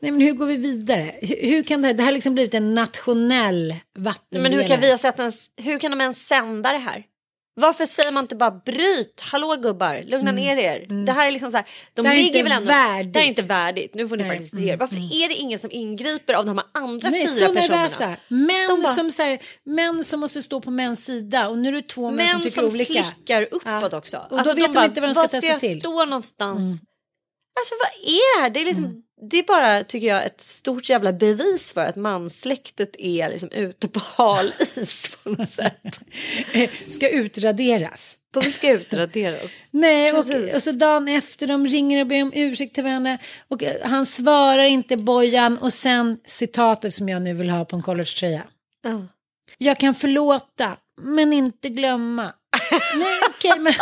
[0.00, 1.14] nej men hur går vi vidare?
[1.22, 4.50] Hur, hur kan det här, det här liksom blivit en nationell vattendelare.
[4.50, 7.04] Men hur kan vi ha sett ens, hur kan de ens sända det här?
[7.54, 11.04] Varför säger man inte bara bryt, hallå gubbar, lugna ner er.
[11.06, 12.10] Det här är liksom så här, de Mm.
[12.10, 13.12] Det här är ligger väl ändå, värdigt.
[13.14, 14.76] det här är inte värdigt, nu får ni Nej, faktiskt mm, ge er.
[14.76, 17.76] Varför är det ingen som ingriper av de här andra Nej, fyra så personerna?
[17.82, 18.16] nervösa.
[18.28, 21.72] Män, bara- som, så här, män som måste stå på mäns sida och nu är
[21.72, 23.04] det två män, som Män tycker som olika.
[23.04, 23.96] slickar uppåt Ja.
[23.98, 24.16] också.
[24.16, 25.68] Och då Alltså, vet de bara, inte vad de ska ta var sig jag till.
[25.70, 25.80] Mm.
[25.80, 26.80] stå någonstans?
[27.60, 28.50] Alltså vad är det här?
[28.50, 32.96] Det är, liksom, det är bara, tycker jag, ett stort jävla bevis för att manssläktet
[32.98, 36.00] är liksom ute på hal is på något sätt.
[36.88, 38.16] Ska utraderas.
[38.34, 39.50] De ska utraderas.
[39.70, 43.18] Nej, och, och så dagen efter de ringer och ber om ursäkt till varandra
[43.48, 47.76] och eh, han svarar inte Bojan och sen citatet som jag nu vill ha på
[47.76, 48.42] en collegetröja.
[48.82, 49.06] Ja.
[49.58, 52.32] Jag kan förlåta, men inte glömma.
[52.96, 53.72] Nej, okej, men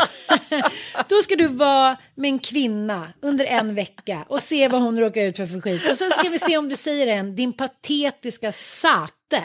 [1.08, 5.20] då ska du vara med en kvinna under en vecka och se vad hon råkar
[5.20, 5.90] ut för för skit.
[5.90, 9.42] Och sen ska vi se om du säger en, din patetiska sate.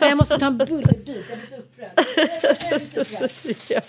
[0.00, 1.92] Jag måste ta en bullerbit, jag blir så upprörd.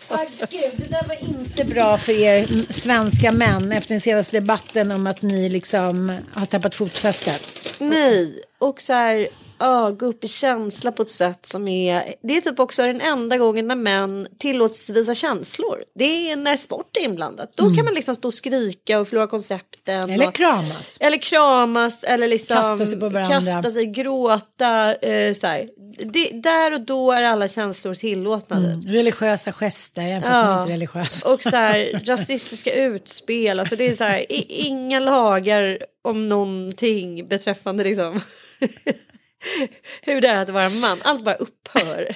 [0.10, 4.92] Ah, gud, det där var inte bra för er svenska män efter den senaste debatten
[4.92, 7.42] om att ni liksom har tappat fotfästet.
[7.80, 9.28] Nej, och så här,
[9.64, 12.16] ja, gå upp i känsla på ett sätt som är...
[12.24, 15.84] Det är typ också den enda gången när män tillåts visa känslor.
[15.96, 17.52] Det är när sport är inblandat.
[17.56, 20.00] Då kan man liksom stå och skrika och förlora koncepten.
[20.04, 20.10] Mm.
[20.10, 20.98] Eller och, kramas.
[21.00, 23.54] eller kramas, eller liksom Kasta sig på varandra.
[23.54, 24.96] kasta sig, gråta.
[24.96, 25.68] Eh, så.
[26.06, 28.58] Det, där och då är alla känslor tillåtna.
[28.58, 28.82] Mm.
[28.82, 30.60] Religiösa gester, även fast Ja.
[30.62, 31.34] inte är religiösa.
[31.34, 37.84] Och så här, rasistiska utspel, alltså det är så här, inga lagar om någonting beträffande
[37.84, 38.22] liksom
[40.02, 42.16] hur det är att vara man, allt bara upphör.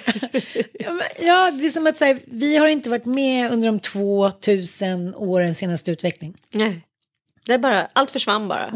[1.20, 5.58] Ja, det är som att säga, vi har inte varit med under de 2000 årens
[5.58, 6.36] senaste utveckling.
[6.50, 6.84] Nej.
[7.46, 8.70] Det är bara, allt försvann bara.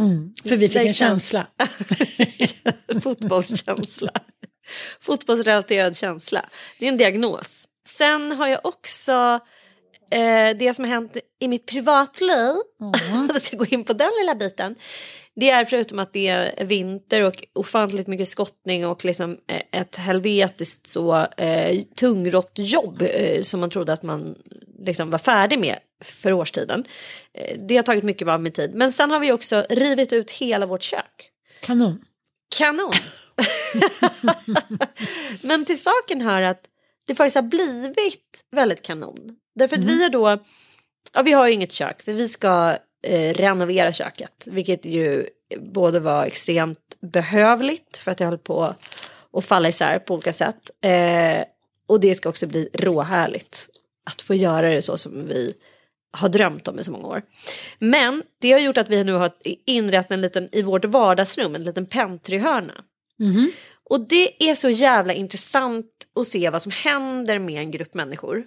[0.45, 1.47] För vi fick en känsla.
[3.03, 4.13] Fotbollskänsla.
[5.01, 6.45] Fotbollsrelaterad känsla.
[6.79, 7.69] Det är en diagnos.
[7.87, 9.41] Sen har jag också
[10.11, 12.55] eh, det som har hänt i mitt privatliv.
[13.13, 14.75] Om jag ska gå in på den lilla biten.
[15.37, 19.97] Det är förutom att det är vinter och ofantligt mycket skottning och liksom eh, ett
[19.97, 24.35] helvetiskt så eh, tungrott jobb eh, som man trodde att man
[24.79, 26.85] liksom var färdig med för årstiden.
[27.35, 28.75] Eh, det har tagit mycket av min tid.
[28.75, 31.31] Men sen har vi också rivit ut hela vårt kök.
[31.61, 32.05] Kanon.
[32.57, 32.93] Kanon.
[35.43, 36.63] Men till saken hör att
[37.07, 39.37] det faktiskt har blivit väldigt kanon.
[39.55, 40.39] Därför att vi har då,
[41.13, 44.49] ja vi har ju inget kök för vi ska eh, renovera köket.
[44.51, 45.27] Vilket ju
[45.61, 48.75] både var extremt behövligt för att jag höll på
[49.33, 50.71] att falla isär på olika sätt.
[50.81, 51.45] Eh,
[51.87, 53.69] och det ska också bli råhärligt
[54.11, 55.55] att få göra det så som vi
[56.13, 57.23] har drömt om i så många år.
[57.79, 59.31] Men det har gjort att vi nu har
[59.67, 62.85] inrett en liten, i vårt vardagsrum, en liten pentryhörna.
[63.91, 68.45] Och det är så jävla intressant att se vad som händer med en grupp människor.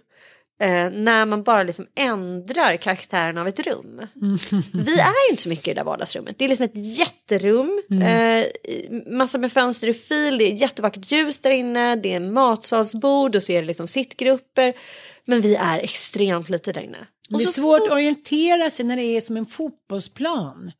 [0.61, 4.01] Eh, när man bara liksom ändrar karaktären av ett rum.
[4.73, 6.39] Vi är inte så mycket i det där vardagsrummet.
[6.39, 7.81] Det är liksom ett jätterum.
[8.03, 8.45] Eh,
[9.17, 10.37] massa med fönster i fil.
[10.37, 11.95] Det är jättevackert ljus där inne.
[11.95, 14.73] Det är matsalsbord och så är det liksom sittgrupper.
[15.25, 17.07] Men vi är extremt lite där inne.
[17.29, 20.71] Det Och är så svårt att orientera sig när det är som en fotbollsplan.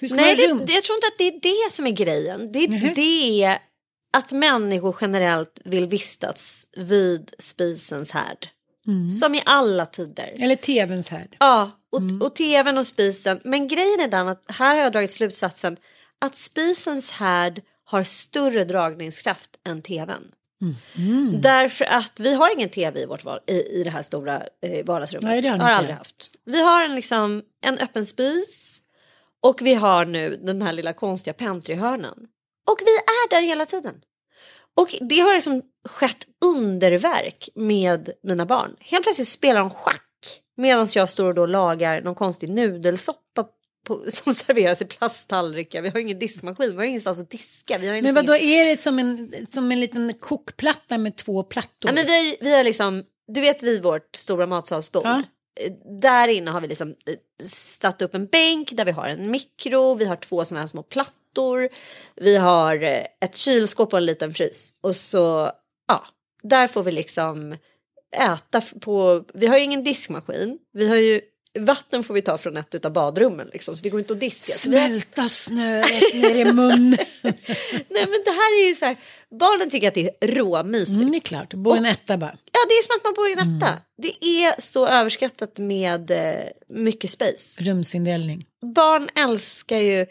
[0.00, 2.52] Nej, det, det, jag tror inte att det är det som är grejen.
[2.52, 3.58] Det, det är
[4.12, 8.48] att människor generellt vill vistas vid spisens härd.
[8.86, 9.10] Mm.
[9.10, 10.34] Som i alla tider.
[10.38, 11.28] Eller tvns här.
[11.38, 12.22] Ja, och, Mm.
[12.22, 13.40] och tvn och spisen.
[13.44, 15.76] Men grejen är den att här har jag dragit slutsatsen
[16.18, 20.32] att spisens härd har större dragningskraft än tvn.
[20.96, 21.40] Mm.
[21.40, 25.24] Därför att vi har ingen tv i, vårt, i, i det här stora eh, vardagsrummet.
[25.24, 25.76] Nej, det har har inte.
[25.78, 26.30] aldrig haft.
[26.44, 28.80] Vi har en, liksom, en öppen spis
[29.42, 32.18] och vi har nu den här lilla konstiga pentryhörnan.
[32.70, 33.94] Och vi är där hela tiden.
[34.76, 38.76] Och det har liksom skett underverk med mina barn.
[38.80, 40.08] Helt plötsligt spelar de schack
[40.56, 43.46] medan jag står och då lagar någon konstig nudelsoppa
[43.86, 45.82] på, som serveras i plasttallrikar.
[45.82, 47.78] Vi har ingen diskmaskin, vi har ingenstans att diska.
[47.78, 51.16] Vi har Men liksom vad då är det som en, som en liten kokplatta med
[51.16, 51.90] två plattor?
[51.90, 55.02] Ja, men vi, vi har liksom, du vet vid vårt stora matsalsbord.
[55.04, 55.22] Ja.
[55.60, 57.14] eh, där inne har vi liksom eh,
[57.80, 60.82] satt upp en bänk där vi har en mikro, vi har två sådana här små
[60.82, 61.21] plattor,
[62.16, 64.74] vi har eh, ett kylskåp och en liten frys.
[64.80, 65.52] Och så,
[65.88, 66.06] ja,
[66.42, 67.56] där får vi liksom
[68.16, 71.20] äta på, vi har ju ingen diskmaskin, vi har ju
[71.58, 74.52] Vatten får vi ta från ett av badrummen liksom, så det går inte att diska.
[74.52, 76.98] Smälta snö rätt ner i munnen.
[77.88, 78.96] Nej men det här är ju så här,
[79.40, 81.00] barnen tycker att det är råmysigt.
[81.00, 82.36] Mm, det är klart, bo i en etta bara.
[82.52, 83.78] Ja det är som att man bor i en etta.
[84.02, 87.62] Det är så överskattat med eh, mycket space.
[87.62, 88.44] Rumsindelning.
[88.74, 90.06] Barn älskar ju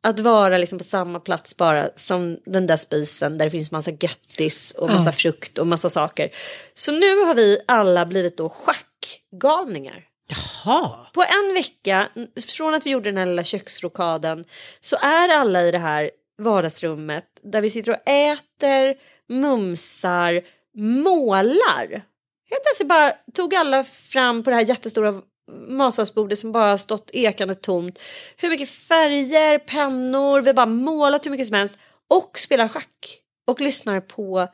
[0.00, 3.90] att vara liksom på samma plats bara som den där spisen där det finns massa
[3.90, 5.12] göttis och massa Ja.
[5.12, 6.28] frukt och massa saker.
[6.74, 10.04] Så nu har vi alla blivit då schackgalningar.
[10.28, 11.06] Jaha.
[11.12, 12.08] På en vecka,
[12.48, 14.44] från att vi gjorde den här lilla köksrokaden,
[14.80, 18.94] så är alla i det här vardagsrummet där vi sitter och äter,
[19.28, 20.42] mumsar,
[20.74, 21.86] målar.
[22.50, 25.22] Helt plötsligt bara tog alla fram på det här jättestora
[25.68, 27.98] matsalsbordet som bara stått ekande tomt.
[28.36, 31.74] Hur mycket färger, pennor, vi har bara målat hur mycket som helst.
[32.10, 33.20] Och spelar schack.
[33.46, 34.48] Och lyssnar på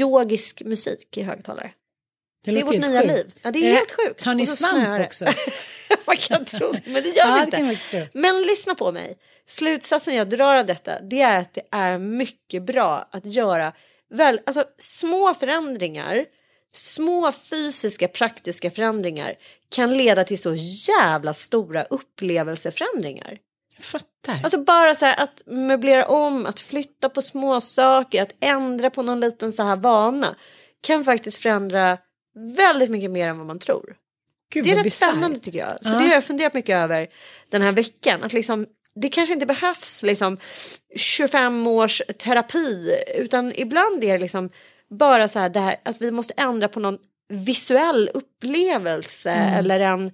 [0.00, 1.70] yogisk musik i högtalare.
[2.44, 3.12] Det, är låter vårt nya sjukt.
[3.14, 3.32] liv.
[3.42, 4.20] Ja, det är Är det- helt sjukt.
[4.24, 5.06] Tar ni svamp snöar det.
[5.06, 5.24] också?
[6.06, 7.72] man kan tro det, men det gör Ja, vi det inte.
[7.72, 8.08] inte.
[8.18, 9.18] Men lyssna på mig.
[9.48, 13.72] Slutsatsen jag drar av detta det är att det är mycket bra att göra
[14.10, 16.24] väl, alltså, små förändringar,
[16.74, 19.34] små fysiska praktiska förändringar
[19.68, 20.54] kan leda till så
[20.88, 23.38] jävla stora upplevelseförändringar.
[23.76, 24.40] Jag fattar.
[24.44, 29.02] Alltså bara så här att möblera om, att flytta på små saker, att ändra på
[29.02, 30.34] någon liten så här vana
[30.80, 31.98] kan faktiskt förändra
[32.56, 33.96] väldigt mycket mer än vad man tror.
[34.52, 35.10] Gud, Det är rätt bisarrt.
[35.10, 35.84] spännande tycker jag.
[35.84, 35.98] Så Ja.
[35.98, 37.06] det har jag funderat mycket över
[37.50, 38.22] den här veckan.
[38.22, 40.38] Att liksom, det kanske inte behövs liksom
[40.96, 44.50] 25 års terapi utan ibland är det liksom
[44.90, 49.54] bara så här, det här att vi måste ändra på någon visuell upplevelse Mm.
[49.54, 50.12] eller en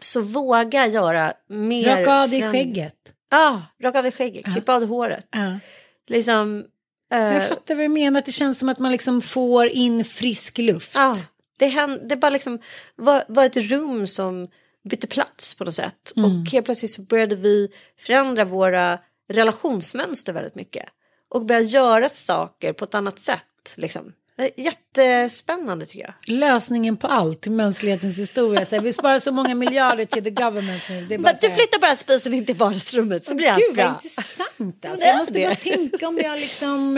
[0.00, 1.96] så våga göra mer.
[1.96, 2.94] Raka av dig skägget.
[3.30, 5.26] Ja, raka av dig skägget, klippa av dig håret.
[5.30, 5.58] Ja.
[6.06, 6.64] Liksom,
[7.10, 10.58] Jag fattar vad du menar, att det känns som att man liksom får in frisk
[10.58, 10.94] luft.
[10.94, 11.16] Ja,
[11.58, 12.58] det, hände, det bara liksom
[12.96, 14.48] var, var ett rum som
[14.90, 16.12] bytte plats på något sätt.
[16.16, 16.30] Mm.
[16.30, 18.98] Och helt plötsligt så började vi förändra våra
[19.28, 20.88] relationsmönster väldigt mycket.
[21.28, 23.74] Och börja göra saker på ett annat sätt.
[23.76, 24.12] Liksom.
[24.56, 26.36] Jättespännande tycker jag.
[26.38, 28.64] Lösningen på allt i mänsklighetens historia.
[28.64, 31.00] Så vi sparar så många miljarder till the government nu.
[31.16, 33.94] Du här, flyttar bara spisen in till vardagsrummet så blir allt Gud vad bra.
[33.94, 35.06] intressant alltså.
[35.06, 35.44] Jag måste det.
[35.44, 36.96] bara tänka om jag liksom...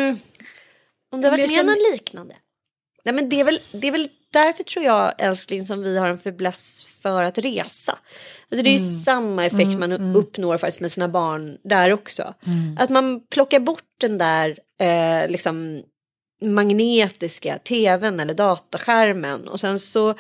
[1.12, 2.34] Om det har varit med känner- något liknande.
[3.05, 6.09] Nej, men det, är väl, det är väl därför tror jag älskling som vi har
[6.09, 7.99] en fäbless för att resa.
[8.51, 8.99] Alltså, det är Mm.
[9.03, 12.34] samma effekt man uppnår faktiskt med sina barn där också.
[12.47, 12.76] Mm.
[12.80, 15.82] Att man plockar bort den där eh, liksom
[16.41, 20.14] magnetiska tvn eller dataskärmen och sen så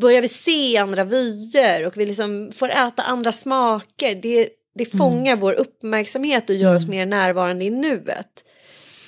[0.00, 4.14] börjar vi se andra vyer och vi liksom får äta andra smaker.
[4.14, 4.98] Det, det Mm.
[4.98, 8.44] fångar vår uppmärksamhet och gör oss mer närvarande i nuet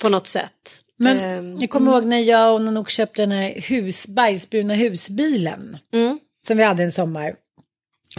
[0.01, 0.79] på något sätt.
[0.97, 5.77] Men Ehm, jag kommer ihåg när jag och Nanook köpte den här hus, bajsbruna husbilen.
[5.93, 6.19] Mm.
[6.47, 7.35] Som vi hade en sommar.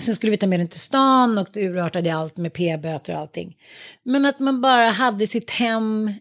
[0.00, 3.20] Sen skulle vi ta med den till stan och det urartade allt med p-böter och
[3.20, 3.56] allting.
[4.02, 6.12] Men att man bara hade sitt hem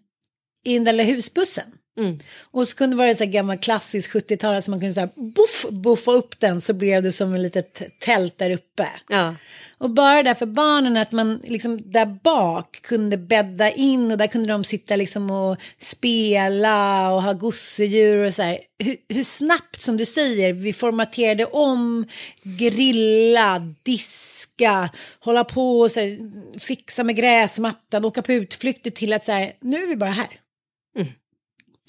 [0.63, 1.65] i den där lilla husbussen.
[1.97, 2.19] Mm.
[2.51, 5.09] Och så kunde det vara så här gammal klassisk 70-tal som man kunde så här,
[5.15, 8.87] buff, buffa upp den så blev det som ett litet tält där uppe.
[9.09, 9.35] Ja.
[9.77, 14.27] Och bara där för barnen att man liksom där bak kunde bädda in och där
[14.27, 18.59] kunde de sitta liksom och spela och ha gosedjur och så här.
[18.79, 22.05] Hur, hur snabbt som du säger vi formaterade om,
[22.43, 24.89] grilla, diska,
[25.19, 26.17] hålla på och så här,
[26.59, 30.39] fixa med gräsmattan, åka på utflykter till att så här, nu är vi bara här.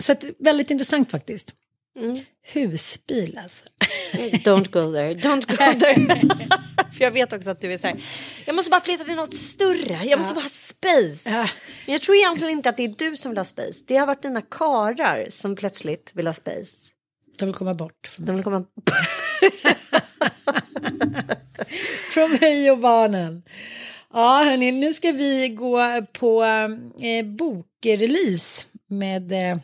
[0.00, 1.54] Så att, väldigt intressant faktiskt.
[2.42, 3.64] Husbil alltså.
[4.14, 6.20] Don't go there, don't go there.
[6.92, 8.00] För jag vet också att du är så här,
[8.44, 11.30] jag måste bara flytta till något större, jag måste bara ha space.
[11.30, 11.48] Ja.
[11.86, 14.06] Men jag tror egentligen inte att det är du som vill ha space, det har
[14.06, 16.90] varit dina karar som plötsligt vill ha space.
[17.38, 18.64] De vill komma bort från, De vill komma...
[22.10, 23.42] från mig och barnen.
[24.12, 28.66] Ja, hörni, nu ska vi gå på eh, bokrelease
[28.98, 29.32] med...
[29.32, 29.58] Eh,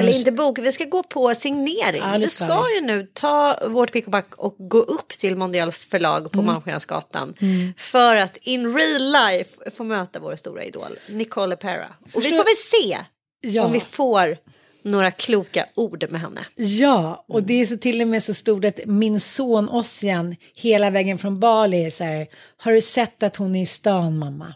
[0.00, 2.02] Eller inte bok, vi ska gå på signering.
[2.04, 5.86] Ja, vi ska ju nu ta vårt pick och pack och gå upp till Mondials
[5.86, 6.30] förlag Mm.
[6.30, 7.34] på Malmskillnadsgatan.
[7.76, 11.88] För att in real life få möta vår stora idol, Nicole Pera.
[12.14, 12.56] Och vi får väl
[12.90, 12.98] se
[13.40, 13.64] Ja.
[13.64, 14.38] om vi får
[14.82, 16.40] några kloka ord med henne.
[16.56, 20.90] Ja, och det är så till och med så stort att min son Ossian hela
[20.90, 22.26] vägen från Bali är så här,
[22.56, 24.54] har du sett att hon är i stan mamma?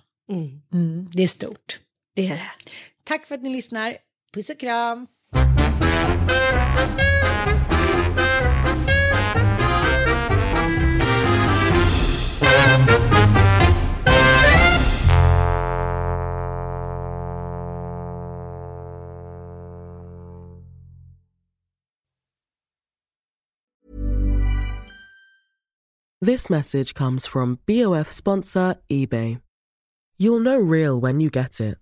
[0.72, 1.78] Mm, det är stort.
[2.16, 2.51] Det är det.
[3.05, 3.97] Tack för att ni lyssnar.
[4.33, 5.07] Puss och kram!
[26.25, 29.41] This message comes from BOF sponsor eBay.
[30.19, 31.82] You'll know real when you get it.